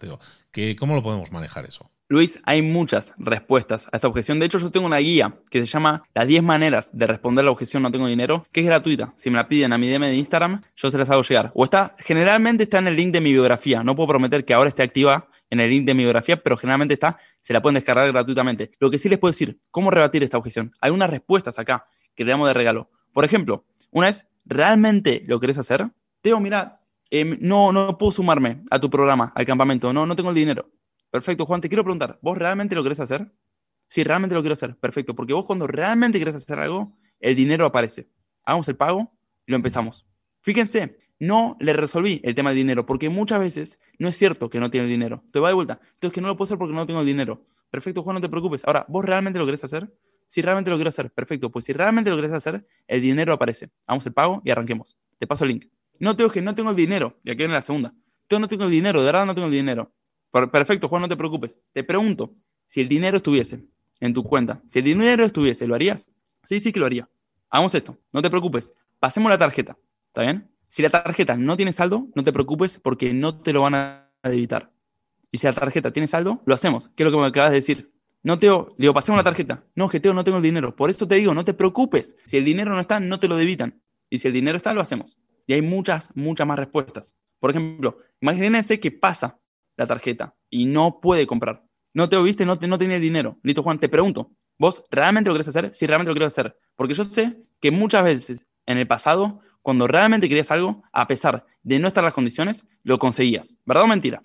¿Qué, 0.52 0.76
¿Cómo 0.76 0.94
lo 0.94 1.02
podemos 1.02 1.32
manejar 1.32 1.64
eso? 1.64 1.90
Luis, 2.08 2.38
hay 2.44 2.62
muchas 2.62 3.14
respuestas 3.18 3.88
a 3.90 3.96
esta 3.96 4.06
objeción. 4.06 4.38
De 4.38 4.46
hecho, 4.46 4.60
yo 4.60 4.70
tengo 4.70 4.86
una 4.86 4.98
guía 4.98 5.40
que 5.50 5.58
se 5.58 5.66
llama 5.66 6.04
Las 6.14 6.28
10 6.28 6.44
maneras 6.44 6.90
de 6.92 7.08
responder 7.08 7.44
la 7.44 7.50
objeción 7.50 7.82
no 7.82 7.90
tengo 7.90 8.06
dinero, 8.06 8.46
que 8.52 8.60
es 8.60 8.66
gratuita. 8.66 9.12
Si 9.16 9.28
me 9.28 9.38
la 9.38 9.48
piden 9.48 9.72
a 9.72 9.78
mi 9.78 9.88
DM 9.88 10.02
de 10.02 10.14
Instagram, 10.14 10.62
yo 10.76 10.88
se 10.88 10.98
las 10.98 11.10
hago 11.10 11.22
llegar. 11.22 11.50
O 11.56 11.64
está, 11.64 11.96
generalmente 11.98 12.62
está 12.62 12.78
en 12.78 12.86
el 12.86 12.94
link 12.94 13.12
de 13.12 13.20
mi 13.20 13.32
biografía. 13.32 13.82
No 13.82 13.96
puedo 13.96 14.06
prometer 14.06 14.44
que 14.44 14.54
ahora 14.54 14.68
esté 14.68 14.84
activa 14.84 15.30
en 15.50 15.58
el 15.58 15.68
link 15.68 15.84
de 15.84 15.94
mi 15.94 16.04
biografía, 16.04 16.40
pero 16.40 16.56
generalmente 16.56 16.94
está, 16.94 17.18
se 17.40 17.52
la 17.52 17.60
pueden 17.60 17.74
descargar 17.74 18.06
gratuitamente. 18.12 18.70
Lo 18.78 18.88
que 18.88 18.98
sí 18.98 19.08
les 19.08 19.18
puedo 19.18 19.32
decir, 19.32 19.58
¿cómo 19.72 19.90
rebatir 19.90 20.22
esta 20.22 20.38
objeción? 20.38 20.76
Hay 20.80 20.92
unas 20.92 21.10
respuestas 21.10 21.58
acá 21.58 21.86
que 22.14 22.24
le 22.24 22.30
damos 22.30 22.46
de 22.46 22.54
regalo. 22.54 22.88
Por 23.12 23.24
ejemplo, 23.24 23.64
una 23.90 24.08
es 24.08 24.28
¿realmente 24.44 25.24
lo 25.26 25.40
querés 25.40 25.58
hacer? 25.58 25.90
Teo, 26.20 26.40
mira, 26.40 26.80
eh, 27.10 27.24
no, 27.40 27.72
no 27.72 27.98
puedo 27.98 28.12
sumarme 28.12 28.62
a 28.70 28.80
tu 28.80 28.90
programa, 28.90 29.32
al 29.34 29.46
campamento, 29.46 29.92
no, 29.92 30.06
no 30.06 30.16
tengo 30.16 30.30
el 30.30 30.34
dinero. 30.34 30.70
Perfecto, 31.10 31.46
Juan, 31.46 31.60
te 31.60 31.68
quiero 31.68 31.84
preguntar, 31.84 32.18
¿vos 32.22 32.36
realmente 32.36 32.74
lo 32.74 32.82
querés 32.82 33.00
hacer? 33.00 33.32
Sí, 33.88 34.02
realmente 34.02 34.34
lo 34.34 34.40
quiero 34.40 34.54
hacer, 34.54 34.76
perfecto, 34.76 35.14
porque 35.14 35.32
vos 35.32 35.46
cuando 35.46 35.66
realmente 35.66 36.18
querés 36.18 36.34
hacer 36.34 36.58
algo, 36.58 36.96
el 37.20 37.36
dinero 37.36 37.66
aparece. 37.66 38.08
Hagamos 38.44 38.68
el 38.68 38.76
pago 38.76 39.12
y 39.46 39.52
lo 39.52 39.56
empezamos. 39.56 40.06
Fíjense, 40.40 40.98
no 41.18 41.56
le 41.60 41.72
resolví 41.72 42.20
el 42.24 42.34
tema 42.34 42.50
del 42.50 42.56
dinero, 42.56 42.86
porque 42.86 43.08
muchas 43.08 43.38
veces 43.38 43.78
no 43.98 44.08
es 44.08 44.16
cierto 44.16 44.50
que 44.50 44.60
no 44.60 44.70
tiene 44.70 44.86
el 44.86 44.90
dinero. 44.90 45.22
Te 45.32 45.40
va 45.40 45.48
de 45.48 45.54
vuelta. 45.54 45.80
Entonces, 45.94 46.12
que 46.12 46.20
no 46.20 46.28
lo 46.28 46.36
puedo 46.36 46.46
hacer 46.46 46.58
porque 46.58 46.74
no 46.74 46.86
tengo 46.86 47.00
el 47.00 47.06
dinero. 47.06 47.46
Perfecto, 47.70 48.02
Juan, 48.02 48.14
no 48.14 48.20
te 48.20 48.28
preocupes. 48.28 48.62
Ahora, 48.66 48.84
¿vos 48.88 49.04
realmente 49.04 49.38
lo 49.38 49.46
querés 49.46 49.64
hacer? 49.64 49.92
Si 50.28 50.42
realmente 50.42 50.70
lo 50.70 50.76
quiero 50.76 50.88
hacer, 50.88 51.10
perfecto. 51.10 51.50
Pues 51.50 51.64
si 51.64 51.72
realmente 51.72 52.10
lo 52.10 52.16
quieres 52.16 52.32
hacer, 52.32 52.66
el 52.86 53.00
dinero 53.00 53.32
aparece. 53.32 53.70
Hagamos 53.86 54.06
el 54.06 54.12
pago 54.12 54.42
y 54.44 54.50
arranquemos. 54.50 54.96
Te 55.18 55.26
paso 55.26 55.44
el 55.44 55.50
link. 55.50 55.66
No 55.98 56.16
tengo 56.16 56.30
que 56.30 56.42
no 56.42 56.54
tengo 56.54 56.70
el 56.70 56.76
dinero. 56.76 57.18
Y 57.24 57.30
aquí 57.30 57.38
viene 57.38 57.54
la 57.54 57.62
segunda. 57.62 57.94
Yo 58.28 58.38
no 58.38 58.48
tengo 58.48 58.64
el 58.64 58.70
dinero, 58.70 59.00
de 59.00 59.06
verdad 59.06 59.26
no 59.26 59.34
tengo 59.34 59.46
el 59.46 59.52
dinero. 59.52 59.92
Perfecto, 60.30 60.88
Juan, 60.88 61.02
no 61.02 61.08
te 61.08 61.16
preocupes. 61.16 61.54
Te 61.72 61.84
pregunto, 61.84 62.34
si 62.66 62.80
el 62.80 62.88
dinero 62.88 63.18
estuviese 63.18 63.64
en 64.00 64.12
tu 64.12 64.24
cuenta, 64.24 64.60
si 64.66 64.80
el 64.80 64.84
dinero 64.84 65.24
estuviese, 65.24 65.66
¿lo 65.66 65.74
harías? 65.74 66.10
Sí, 66.42 66.58
sí 66.58 66.72
que 66.72 66.80
lo 66.80 66.86
haría. 66.86 67.08
Hagamos 67.50 67.74
esto, 67.74 67.96
no 68.12 68.20
te 68.20 68.30
preocupes. 68.30 68.72
Pasemos 68.98 69.30
la 69.30 69.38
tarjeta, 69.38 69.78
¿está 70.08 70.22
bien? 70.22 70.50
Si 70.66 70.82
la 70.82 70.90
tarjeta 70.90 71.36
no 71.36 71.56
tiene 71.56 71.72
saldo, 71.72 72.08
no 72.16 72.24
te 72.24 72.32
preocupes 72.32 72.80
porque 72.80 73.14
no 73.14 73.40
te 73.40 73.52
lo 73.52 73.62
van 73.62 73.76
a 73.76 74.10
debitar. 74.24 74.72
Y 75.30 75.38
si 75.38 75.46
la 75.46 75.52
tarjeta 75.52 75.92
tiene 75.92 76.08
saldo, 76.08 76.42
lo 76.46 76.54
hacemos. 76.54 76.88
¿Qué 76.96 77.04
es 77.04 77.10
lo 77.10 77.16
que 77.16 77.22
me 77.22 77.28
acabas 77.28 77.50
de 77.50 77.56
decir? 77.56 77.93
No, 78.24 78.38
Teo, 78.38 78.74
le 78.78 78.84
digo, 78.84 78.94
pasemos 78.94 79.18
la 79.18 79.22
tarjeta. 79.22 79.64
No, 79.74 79.86
que 79.90 80.00
Teo, 80.00 80.14
no 80.14 80.24
tengo 80.24 80.38
el 80.38 80.42
dinero. 80.42 80.74
Por 80.74 80.88
eso 80.88 81.06
te 81.06 81.16
digo, 81.16 81.34
no 81.34 81.44
te 81.44 81.52
preocupes. 81.52 82.16
Si 82.24 82.38
el 82.38 82.44
dinero 82.44 82.70
no 82.72 82.80
está, 82.80 82.98
no 82.98 83.20
te 83.20 83.28
lo 83.28 83.36
debitan. 83.36 83.82
Y 84.08 84.18
si 84.18 84.28
el 84.28 84.34
dinero 84.34 84.56
está, 84.56 84.72
lo 84.72 84.80
hacemos. 84.80 85.18
Y 85.46 85.52
hay 85.52 85.60
muchas, 85.60 86.08
muchas 86.14 86.46
más 86.46 86.58
respuestas. 86.58 87.14
Por 87.38 87.50
ejemplo, 87.50 87.98
imagínense 88.22 88.80
que 88.80 88.90
pasa 88.90 89.38
la 89.76 89.86
tarjeta 89.86 90.34
y 90.48 90.64
no 90.64 91.00
puede 91.00 91.26
comprar. 91.26 91.64
No 91.92 92.08
te 92.08 92.16
viste, 92.22 92.46
no, 92.46 92.58
te, 92.58 92.66
no 92.66 92.78
tiene 92.78 92.98
dinero. 92.98 93.38
Listo, 93.42 93.62
Juan, 93.62 93.78
te 93.78 93.90
pregunto, 93.90 94.32
¿vos 94.58 94.82
realmente 94.90 95.28
lo 95.28 95.34
querés 95.34 95.48
hacer? 95.48 95.74
Sí, 95.74 95.86
realmente 95.86 96.08
lo 96.08 96.14
quiero 96.14 96.26
hacer. 96.26 96.58
Porque 96.76 96.94
yo 96.94 97.04
sé 97.04 97.42
que 97.60 97.70
muchas 97.70 98.04
veces 98.04 98.46
en 98.64 98.78
el 98.78 98.86
pasado, 98.86 99.40
cuando 99.60 99.86
realmente 99.86 100.30
querías 100.30 100.50
algo, 100.50 100.82
a 100.94 101.06
pesar 101.06 101.44
de 101.62 101.78
no 101.78 101.88
estar 101.88 102.02
las 102.02 102.14
condiciones, 102.14 102.66
lo 102.84 102.98
conseguías. 102.98 103.54
¿Verdad 103.66 103.84
o 103.84 103.86
mentira? 103.86 104.22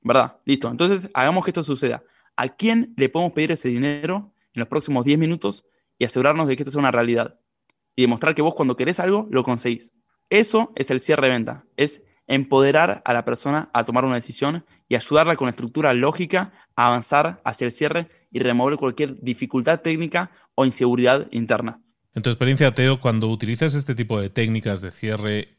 ¿Verdad? 0.00 0.38
Listo. 0.44 0.68
Entonces, 0.68 1.08
hagamos 1.14 1.44
que 1.44 1.50
esto 1.50 1.62
suceda 1.62 2.02
a 2.36 2.48
quién 2.48 2.94
le 2.96 3.08
podemos 3.08 3.32
pedir 3.32 3.52
ese 3.52 3.68
dinero 3.68 4.32
en 4.54 4.60
los 4.60 4.68
próximos 4.68 5.04
10 5.04 5.18
minutos 5.18 5.64
y 5.98 6.04
asegurarnos 6.04 6.48
de 6.48 6.56
que 6.56 6.62
esto 6.62 6.70
sea 6.70 6.80
una 6.80 6.90
realidad. 6.90 7.40
Y 7.94 8.02
demostrar 8.02 8.34
que 8.34 8.42
vos 8.42 8.54
cuando 8.54 8.76
querés 8.76 9.00
algo, 9.00 9.26
lo 9.30 9.42
conseguís. 9.42 9.92
Eso 10.28 10.72
es 10.76 10.90
el 10.90 11.00
cierre 11.00 11.28
de 11.28 11.32
venta. 11.32 11.64
Es 11.76 12.02
empoderar 12.26 13.02
a 13.04 13.12
la 13.12 13.24
persona 13.24 13.70
a 13.72 13.84
tomar 13.84 14.04
una 14.04 14.16
decisión 14.16 14.64
y 14.88 14.96
ayudarla 14.96 15.36
con 15.36 15.48
estructura 15.48 15.94
lógica 15.94 16.52
a 16.74 16.88
avanzar 16.88 17.40
hacia 17.44 17.66
el 17.66 17.72
cierre 17.72 18.08
y 18.30 18.40
remover 18.40 18.76
cualquier 18.76 19.20
dificultad 19.20 19.80
técnica 19.80 20.30
o 20.54 20.64
inseguridad 20.64 21.28
interna. 21.30 21.80
En 22.14 22.22
tu 22.22 22.30
experiencia, 22.30 22.72
Teo, 22.72 23.00
cuando 23.00 23.28
utilizas 23.28 23.74
este 23.74 23.94
tipo 23.94 24.20
de 24.20 24.30
técnicas 24.30 24.80
de 24.80 24.90
cierre, 24.90 25.55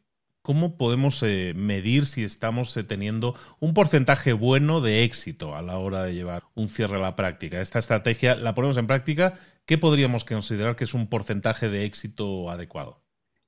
¿cómo 0.48 0.78
podemos 0.78 1.22
eh, 1.24 1.52
medir 1.58 2.06
si 2.06 2.24
estamos 2.24 2.78
eh, 2.78 2.86
teniendo 2.86 3.36
un 3.60 3.74
porcentaje 3.74 4.32
bueno 4.32 4.80
de 4.80 5.04
éxito 5.04 5.58
a 5.58 5.62
la 5.62 5.78
hora 5.78 6.04
de 6.04 6.14
llevar 6.14 6.44
un 6.56 6.70
cierre 6.70 6.96
a 6.96 7.02
la 7.02 7.18
práctica? 7.18 7.60
Esta 7.60 7.80
estrategia 7.80 8.34
la 8.34 8.56
ponemos 8.56 8.78
en 8.78 8.88
práctica. 8.88 9.34
¿Qué 9.66 9.78
podríamos 9.78 10.24
considerar 10.24 10.78
que 10.78 10.86
es 10.86 10.94
un 10.94 11.10
porcentaje 11.10 11.70
de 11.70 11.84
éxito 11.84 12.50
adecuado? 12.50 13.04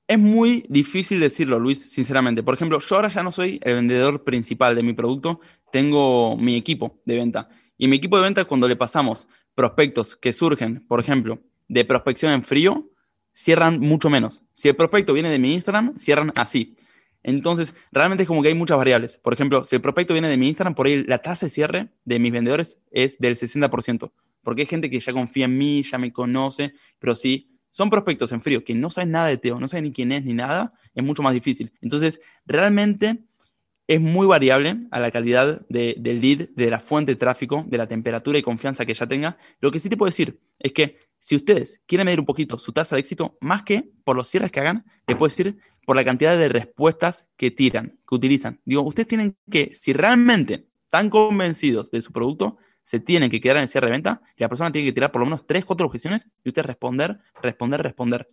Es 0.06 0.18
muy 0.18 0.66
difícil 0.68 1.20
decirlo, 1.20 1.58
Luis, 1.58 1.90
sinceramente. 1.90 2.42
Por 2.42 2.52
ejemplo, 2.52 2.78
yo 2.78 2.96
ahora 2.96 3.08
ya 3.08 3.22
no 3.22 3.32
soy 3.32 3.58
el 3.62 3.76
vendedor 3.76 4.22
principal 4.22 4.76
de 4.76 4.82
mi 4.82 4.92
producto, 4.92 5.40
tengo 5.72 6.36
mi 6.36 6.54
equipo 6.54 7.00
de 7.06 7.16
venta. 7.16 7.48
Y 7.78 7.88
mi 7.88 7.96
equipo 7.96 8.18
de 8.18 8.24
venta, 8.24 8.44
cuando 8.44 8.68
le 8.68 8.76
pasamos 8.76 9.26
prospectos 9.54 10.16
que 10.16 10.34
surgen, 10.34 10.86
por 10.86 11.00
ejemplo, 11.00 11.38
de 11.66 11.82
prospección 11.86 12.32
en 12.32 12.44
frío, 12.44 12.90
cierran 13.32 13.80
mucho 13.80 14.10
menos. 14.10 14.42
Si 14.52 14.68
el 14.68 14.76
prospecto 14.76 15.14
viene 15.14 15.30
de 15.30 15.38
mi 15.38 15.54
Instagram, 15.54 15.98
cierran 15.98 16.34
así. 16.36 16.76
Entonces, 17.22 17.74
realmente 17.92 18.22
es 18.22 18.26
como 18.26 18.42
que 18.42 18.48
hay 18.48 18.54
muchas 18.54 18.76
variables. 18.76 19.18
Por 19.18 19.32
ejemplo, 19.32 19.64
si 19.64 19.76
el 19.76 19.82
prospecto 19.82 20.14
viene 20.14 20.28
de 20.28 20.36
mi 20.36 20.48
Instagram, 20.48 20.74
por 20.74 20.86
ahí 20.86 21.04
la 21.04 21.18
tasa 21.18 21.46
de 21.46 21.50
cierre 21.50 21.88
de 22.04 22.18
mis 22.18 22.32
vendedores 22.32 22.80
es 22.90 23.18
del 23.18 23.36
60%, 23.36 24.12
porque 24.42 24.62
hay 24.62 24.66
gente 24.66 24.90
que 24.90 25.00
ya 25.00 25.12
confía 25.12 25.44
en 25.44 25.58
mí, 25.58 25.82
ya 25.82 25.98
me 25.98 26.12
conoce, 26.12 26.74
pero 26.98 27.14
si 27.14 27.58
son 27.70 27.90
prospectos 27.90 28.32
en 28.32 28.40
frío 28.40 28.64
que 28.64 28.74
no 28.74 28.90
saben 28.90 29.12
nada 29.12 29.28
de 29.28 29.38
Teo, 29.38 29.60
no 29.60 29.68
saben 29.68 29.84
ni 29.84 29.92
quién 29.92 30.12
es 30.12 30.24
ni 30.24 30.34
nada, 30.34 30.72
es 30.94 31.04
mucho 31.04 31.22
más 31.22 31.34
difícil. 31.34 31.72
Entonces, 31.80 32.20
realmente 32.46 33.24
es 33.86 34.00
muy 34.00 34.26
variable 34.26 34.78
a 34.92 35.00
la 35.00 35.10
calidad 35.10 35.66
del 35.68 36.20
lead, 36.20 36.50
de 36.54 36.70
la 36.70 36.78
fuente 36.78 37.12
de 37.12 37.16
tráfico, 37.16 37.64
de 37.66 37.76
la 37.76 37.88
temperatura 37.88 38.38
y 38.38 38.42
confianza 38.42 38.86
que 38.86 38.94
ya 38.94 39.06
tenga. 39.06 39.36
Lo 39.60 39.72
que 39.72 39.80
sí 39.80 39.88
te 39.88 39.96
puedo 39.96 40.08
decir 40.08 40.38
es 40.60 40.72
que 40.72 40.98
si 41.18 41.34
ustedes 41.34 41.82
quieren 41.86 42.04
medir 42.04 42.20
un 42.20 42.24
poquito 42.24 42.56
su 42.56 42.72
tasa 42.72 42.94
de 42.94 43.00
éxito, 43.00 43.36
más 43.40 43.64
que 43.64 43.90
por 44.04 44.14
los 44.14 44.28
cierres 44.28 44.52
que 44.52 44.60
hagan, 44.60 44.84
te 45.06 45.16
puedo 45.16 45.28
decir 45.28 45.58
por 45.90 45.96
la 45.96 46.04
cantidad 46.04 46.38
de 46.38 46.48
respuestas 46.48 47.26
que 47.36 47.50
tiran, 47.50 47.98
que 48.08 48.14
utilizan. 48.14 48.60
Digo, 48.64 48.82
ustedes 48.82 49.08
tienen 49.08 49.36
que, 49.50 49.72
si 49.74 49.92
realmente 49.92 50.68
están 50.84 51.10
convencidos 51.10 51.90
de 51.90 52.00
su 52.00 52.12
producto, 52.12 52.58
se 52.84 53.00
tienen 53.00 53.28
que 53.28 53.40
quedar 53.40 53.56
en 53.56 53.64
el 53.64 53.68
cierre 53.68 53.88
de 53.88 53.94
venta 53.94 54.22
la 54.36 54.48
persona 54.48 54.70
tiene 54.70 54.86
que 54.86 54.92
tirar 54.92 55.10
por 55.10 55.18
lo 55.18 55.26
menos 55.26 55.48
3, 55.48 55.64
4 55.64 55.84
objeciones 55.84 56.28
y 56.44 56.50
usted 56.50 56.62
responder, 56.62 57.18
responder, 57.42 57.82
responder. 57.82 58.28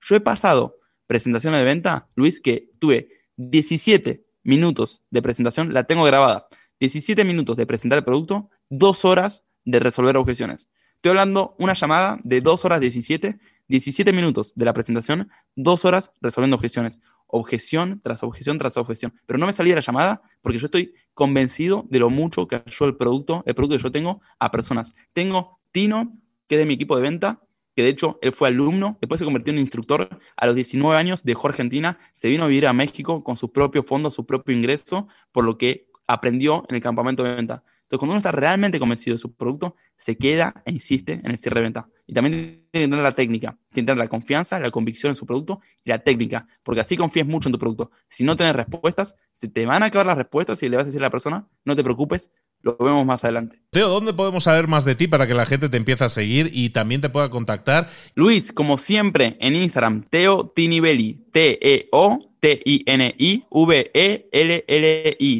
Yo 0.00 0.16
he 0.16 0.20
pasado 0.20 0.78
presentaciones 1.06 1.60
de 1.60 1.66
venta, 1.66 2.08
Luis, 2.14 2.40
que 2.40 2.70
tuve 2.78 3.10
17 3.36 4.24
minutos 4.42 5.02
de 5.10 5.20
presentación, 5.20 5.74
la 5.74 5.84
tengo 5.84 6.04
grabada. 6.04 6.48
17 6.80 7.22
minutos 7.26 7.58
de 7.58 7.66
presentar 7.66 7.98
el 7.98 8.04
producto, 8.06 8.48
2 8.70 9.04
horas 9.04 9.44
de 9.66 9.78
resolver 9.78 10.16
objeciones. 10.16 10.70
Estoy 10.94 11.10
hablando 11.10 11.54
una 11.58 11.74
llamada 11.74 12.18
de 12.24 12.40
2 12.40 12.64
horas 12.64 12.80
17, 12.80 13.38
17 13.68 14.12
minutos 14.12 14.52
de 14.54 14.64
la 14.64 14.72
presentación, 14.72 15.30
2 15.56 15.84
horas 15.84 16.12
resolviendo 16.20 16.56
objeciones. 16.56 17.00
Objeción 17.26 18.00
tras 18.00 18.22
objeción 18.22 18.58
tras 18.58 18.76
objeción. 18.76 19.14
Pero 19.26 19.38
no 19.38 19.46
me 19.46 19.52
salía 19.52 19.74
la 19.74 19.80
llamada 19.80 20.22
porque 20.42 20.58
yo 20.58 20.66
estoy 20.66 20.94
convencido 21.14 21.86
de 21.88 21.98
lo 21.98 22.10
mucho 22.10 22.46
que 22.46 22.62
ayudó 22.64 22.86
el 22.86 22.96
producto, 22.96 23.42
el 23.46 23.54
producto 23.54 23.76
que 23.76 23.82
yo 23.82 23.90
tengo 23.90 24.20
a 24.38 24.50
personas. 24.50 24.94
Tengo 25.12 25.58
Tino, 25.72 26.16
que 26.46 26.56
es 26.56 26.58
de 26.60 26.66
mi 26.66 26.74
equipo 26.74 26.96
de 26.96 27.02
venta, 27.02 27.40
que 27.74 27.82
de 27.82 27.88
hecho 27.88 28.18
él 28.22 28.32
fue 28.32 28.48
alumno, 28.48 28.98
después 29.00 29.18
se 29.18 29.24
convirtió 29.24 29.52
en 29.52 29.58
instructor 29.58 30.08
a 30.36 30.46
los 30.46 30.54
19 30.54 30.96
años, 30.96 31.24
dejó 31.24 31.48
Argentina, 31.48 31.98
se 32.12 32.28
vino 32.28 32.44
a 32.44 32.46
vivir 32.46 32.66
a 32.66 32.72
México 32.72 33.24
con 33.24 33.36
su 33.36 33.50
propio 33.50 33.82
fondo, 33.82 34.10
su 34.10 34.26
propio 34.26 34.56
ingreso, 34.56 35.08
por 35.32 35.44
lo 35.44 35.58
que 35.58 35.88
aprendió 36.06 36.64
en 36.68 36.76
el 36.76 36.82
campamento 36.82 37.24
de 37.24 37.34
venta. 37.34 37.64
Entonces, 37.82 37.98
cuando 37.98 38.12
uno 38.12 38.18
está 38.18 38.32
realmente 38.32 38.78
convencido 38.78 39.14
de 39.14 39.18
su 39.18 39.34
producto, 39.34 39.76
se 39.96 40.16
queda 40.16 40.62
e 40.64 40.72
insiste 40.72 41.14
en 41.14 41.30
el 41.30 41.38
cierre 41.38 41.60
de 41.60 41.64
venta. 41.64 41.88
Y 42.06 42.12
también 42.12 42.66
tiene 42.70 42.86
que 42.86 42.90
tener 42.90 43.02
la 43.02 43.12
técnica, 43.12 43.58
tiene 43.72 43.86
que 43.86 43.92
tener 43.92 43.96
la 43.96 44.08
confianza, 44.08 44.58
la 44.58 44.70
convicción 44.70 45.10
en 45.10 45.16
su 45.16 45.24
producto 45.24 45.60
y 45.84 45.90
la 45.90 46.00
técnica, 46.00 46.46
porque 46.62 46.80
así 46.82 46.96
confíes 46.96 47.26
mucho 47.26 47.48
en 47.48 47.52
tu 47.52 47.58
producto. 47.58 47.90
Si 48.08 48.24
no 48.24 48.36
tienes 48.36 48.54
respuestas, 48.54 49.14
se 49.32 49.48
te 49.48 49.64
van 49.64 49.82
a 49.82 49.86
acabar 49.86 50.06
las 50.06 50.18
respuestas 50.18 50.62
y 50.62 50.68
le 50.68 50.76
vas 50.76 50.84
a 50.84 50.86
decir 50.86 51.00
a 51.00 51.06
la 51.06 51.10
persona, 51.10 51.48
no 51.64 51.74
te 51.74 51.82
preocupes, 51.82 52.30
lo 52.60 52.76
vemos 52.78 53.06
más 53.06 53.24
adelante. 53.24 53.60
Teo, 53.70 53.88
¿dónde 53.88 54.12
podemos 54.12 54.44
saber 54.44 54.68
más 54.68 54.84
de 54.84 54.94
ti 54.94 55.06
para 55.06 55.26
que 55.26 55.34
la 55.34 55.46
gente 55.46 55.68
te 55.68 55.76
empiece 55.76 56.04
a 56.04 56.08
seguir 56.08 56.50
y 56.52 56.70
también 56.70 57.00
te 57.00 57.10
pueda 57.10 57.30
contactar? 57.30 57.88
Luis, 58.14 58.52
como 58.52 58.78
siempre, 58.78 59.36
en 59.40 59.56
Instagram, 59.56 60.04
Teo 60.08 60.48
Tinibelli, 60.54 61.26
T-E-O, 61.32 62.34
T-I-N-I-V-E-L-L-I, 62.40 63.40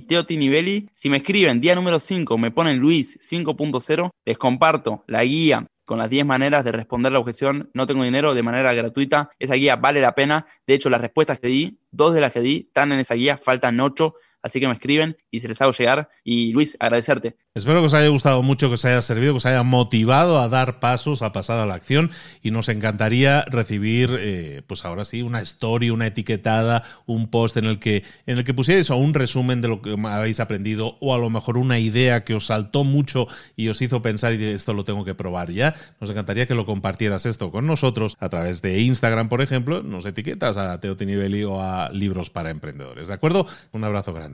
Teo 0.03 0.27
Tinibelli. 0.27 0.88
Si 0.94 1.11
me 1.11 1.18
escriben 1.18 1.61
día 1.61 1.74
número 1.74 2.00
5, 2.00 2.38
me 2.38 2.50
ponen 2.50 2.79
Luis 2.79 3.18
5.0, 3.20 4.11
les 4.24 4.38
comparto 4.38 5.05
la 5.07 5.24
guía 5.24 5.66
con 5.84 5.98
las 5.98 6.10
10 6.10 6.24
maneras 6.26 6.64
de 6.64 6.72
responder 6.72 7.12
la 7.12 7.18
objeción, 7.18 7.70
no 7.74 7.86
tengo 7.86 8.04
dinero, 8.04 8.34
de 8.34 8.42
manera 8.42 8.72
gratuita. 8.72 9.30
Esa 9.38 9.54
guía 9.54 9.76
vale 9.76 10.00
la 10.00 10.14
pena. 10.14 10.46
De 10.66 10.74
hecho, 10.74 10.90
las 10.90 11.00
respuestas 11.00 11.38
que 11.38 11.48
di, 11.48 11.78
dos 11.90 12.14
de 12.14 12.20
las 12.20 12.32
que 12.32 12.40
di, 12.40 12.64
están 12.68 12.92
en 12.92 13.00
esa 13.00 13.14
guía, 13.14 13.36
faltan 13.36 13.78
8 13.80 14.14
Así 14.44 14.61
que 14.61 14.68
me 14.68 14.74
escriben 14.74 15.16
y 15.30 15.40
se 15.40 15.48
les 15.48 15.61
hago 15.62 15.72
llegar. 15.72 16.11
Y 16.22 16.52
Luis, 16.52 16.76
agradecerte. 16.78 17.35
Espero 17.54 17.80
que 17.80 17.87
os 17.87 17.94
haya 17.94 18.09
gustado 18.09 18.42
mucho, 18.42 18.68
que 18.68 18.74
os 18.74 18.85
haya 18.85 19.00
servido, 19.00 19.33
que 19.33 19.38
os 19.38 19.46
haya 19.46 19.62
motivado 19.62 20.38
a 20.38 20.50
dar 20.50 20.80
pasos, 20.80 21.22
a 21.22 21.33
pasar 21.33 21.59
a 21.59 21.64
la 21.64 21.72
acción. 21.72 22.11
Y 22.42 22.50
nos 22.50 22.68
encantaría 22.68 23.46
recibir, 23.46 24.14
eh, 24.20 24.61
pues 24.66 24.85
ahora 24.85 25.07
sí, 25.07 25.22
una 25.22 25.40
story, 25.40 25.88
una 25.88 26.07
etiquetada, 26.07 26.83
un 27.07 27.30
post 27.30 27.57
en 27.57 27.64
el 27.64 27.78
que, 27.78 28.04
en 28.26 28.37
el 28.37 28.44
que 28.44 28.52
pusierais 28.52 28.90
o 28.90 28.96
un 28.96 29.14
resumen 29.14 29.62
de 29.62 29.68
lo 29.68 29.80
que 29.80 29.96
habéis 30.04 30.40
aprendido, 30.40 30.98
o 31.00 31.14
a 31.14 31.18
lo 31.18 31.30
mejor 31.30 31.57
una 31.57 31.78
idea 31.78 32.22
que 32.22 32.35
os 32.35 32.46
saltó 32.46 32.85
mucho 32.85 33.26
y 33.57 33.68
os 33.68 33.80
hizo 33.80 34.02
pensar 34.02 34.35
y 34.35 34.44
esto 34.44 34.74
lo 34.74 34.85
tengo 34.85 35.07
que 35.07 35.14
probar 35.14 35.52
ya. 35.52 35.74
Nos 36.02 36.11
encantaría 36.11 36.46
que 36.46 36.54
lo 36.54 36.66
compartieras 36.66 37.24
esto 37.24 37.50
con 37.50 37.66
nosotros 37.66 38.18
a 38.20 38.28
través 38.28 38.61
de 38.61 38.80
Instagram, 38.80 39.30
por 39.30 39.40
ejemplo. 39.40 39.83
Nos 39.83 40.04
etiquetas 40.04 40.59
a 40.59 40.78
Teo 40.80 40.98
Tinibeli 40.98 41.44
o 41.44 41.62
a 41.62 41.88
Libros 41.90 42.28
para 42.28 42.50
Emprendedores. 42.50 43.09
¿De 43.09 43.14
acuerdo? 43.14 43.46
Un 43.72 43.85
abrazo 43.85 44.12
grande. 44.12 44.33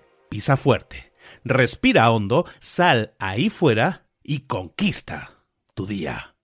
pisa 0.31 0.55
fuerte, 0.55 1.11
respira 1.43 2.09
hondo, 2.09 2.45
sal 2.61 3.13
ahí 3.19 3.49
fuera 3.49 4.07
y 4.23 4.47
conquista 4.47 5.43
tu 5.75 5.85
día. 5.85 6.37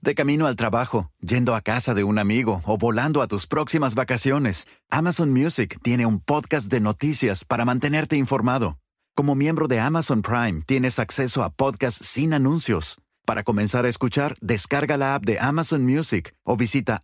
De 0.00 0.14
camino 0.14 0.46
al 0.46 0.54
trabajo, 0.54 1.10
yendo 1.20 1.56
a 1.56 1.62
casa 1.62 1.94
de 1.94 2.04
un 2.04 2.20
amigo 2.20 2.62
o 2.64 2.78
volando 2.78 3.22
a 3.22 3.26
tus 3.26 3.48
próximas 3.48 3.96
vacaciones, 3.96 4.68
Amazon 4.88 5.32
Music 5.32 5.80
tiene 5.82 6.06
un 6.06 6.20
podcast 6.20 6.70
de 6.70 6.78
noticias 6.78 7.44
para 7.44 7.64
mantenerte 7.64 8.14
informado. 8.16 8.78
Como 9.16 9.34
miembro 9.34 9.66
de 9.66 9.80
Amazon 9.80 10.22
Prime, 10.22 10.62
tienes 10.64 11.00
acceso 11.00 11.42
a 11.42 11.50
podcasts 11.50 12.06
sin 12.06 12.34
anuncios. 12.34 13.00
Para 13.26 13.42
comenzar 13.42 13.84
a 13.84 13.88
escuchar, 13.88 14.36
descarga 14.40 14.96
la 14.96 15.16
app 15.16 15.24
de 15.24 15.40
Amazon 15.40 15.84
Music 15.84 16.36
o 16.44 16.56
visita 16.56 17.02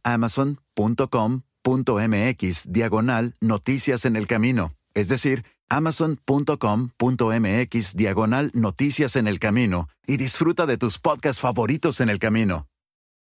amazon.com.mx 1.63 2.73
diagonal 2.73 3.37
noticias 3.41 4.05
en 4.05 4.17
el 4.17 4.27
camino. 4.27 4.75
Es 4.95 5.07
decir, 5.09 5.45
amazon.com.mx 5.69 7.97
diagonal 7.97 8.51
noticias 8.55 9.15
en 9.17 9.29
el 9.29 9.39
camino 9.39 9.89
y 10.07 10.17
disfruta 10.17 10.65
de 10.67 10.79
tus 10.79 10.99
podcasts 10.99 11.41
favoritos 11.41 12.01
en 12.01 12.09
el 12.09 12.19
camino. 12.19 12.67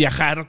viajar 0.00 0.48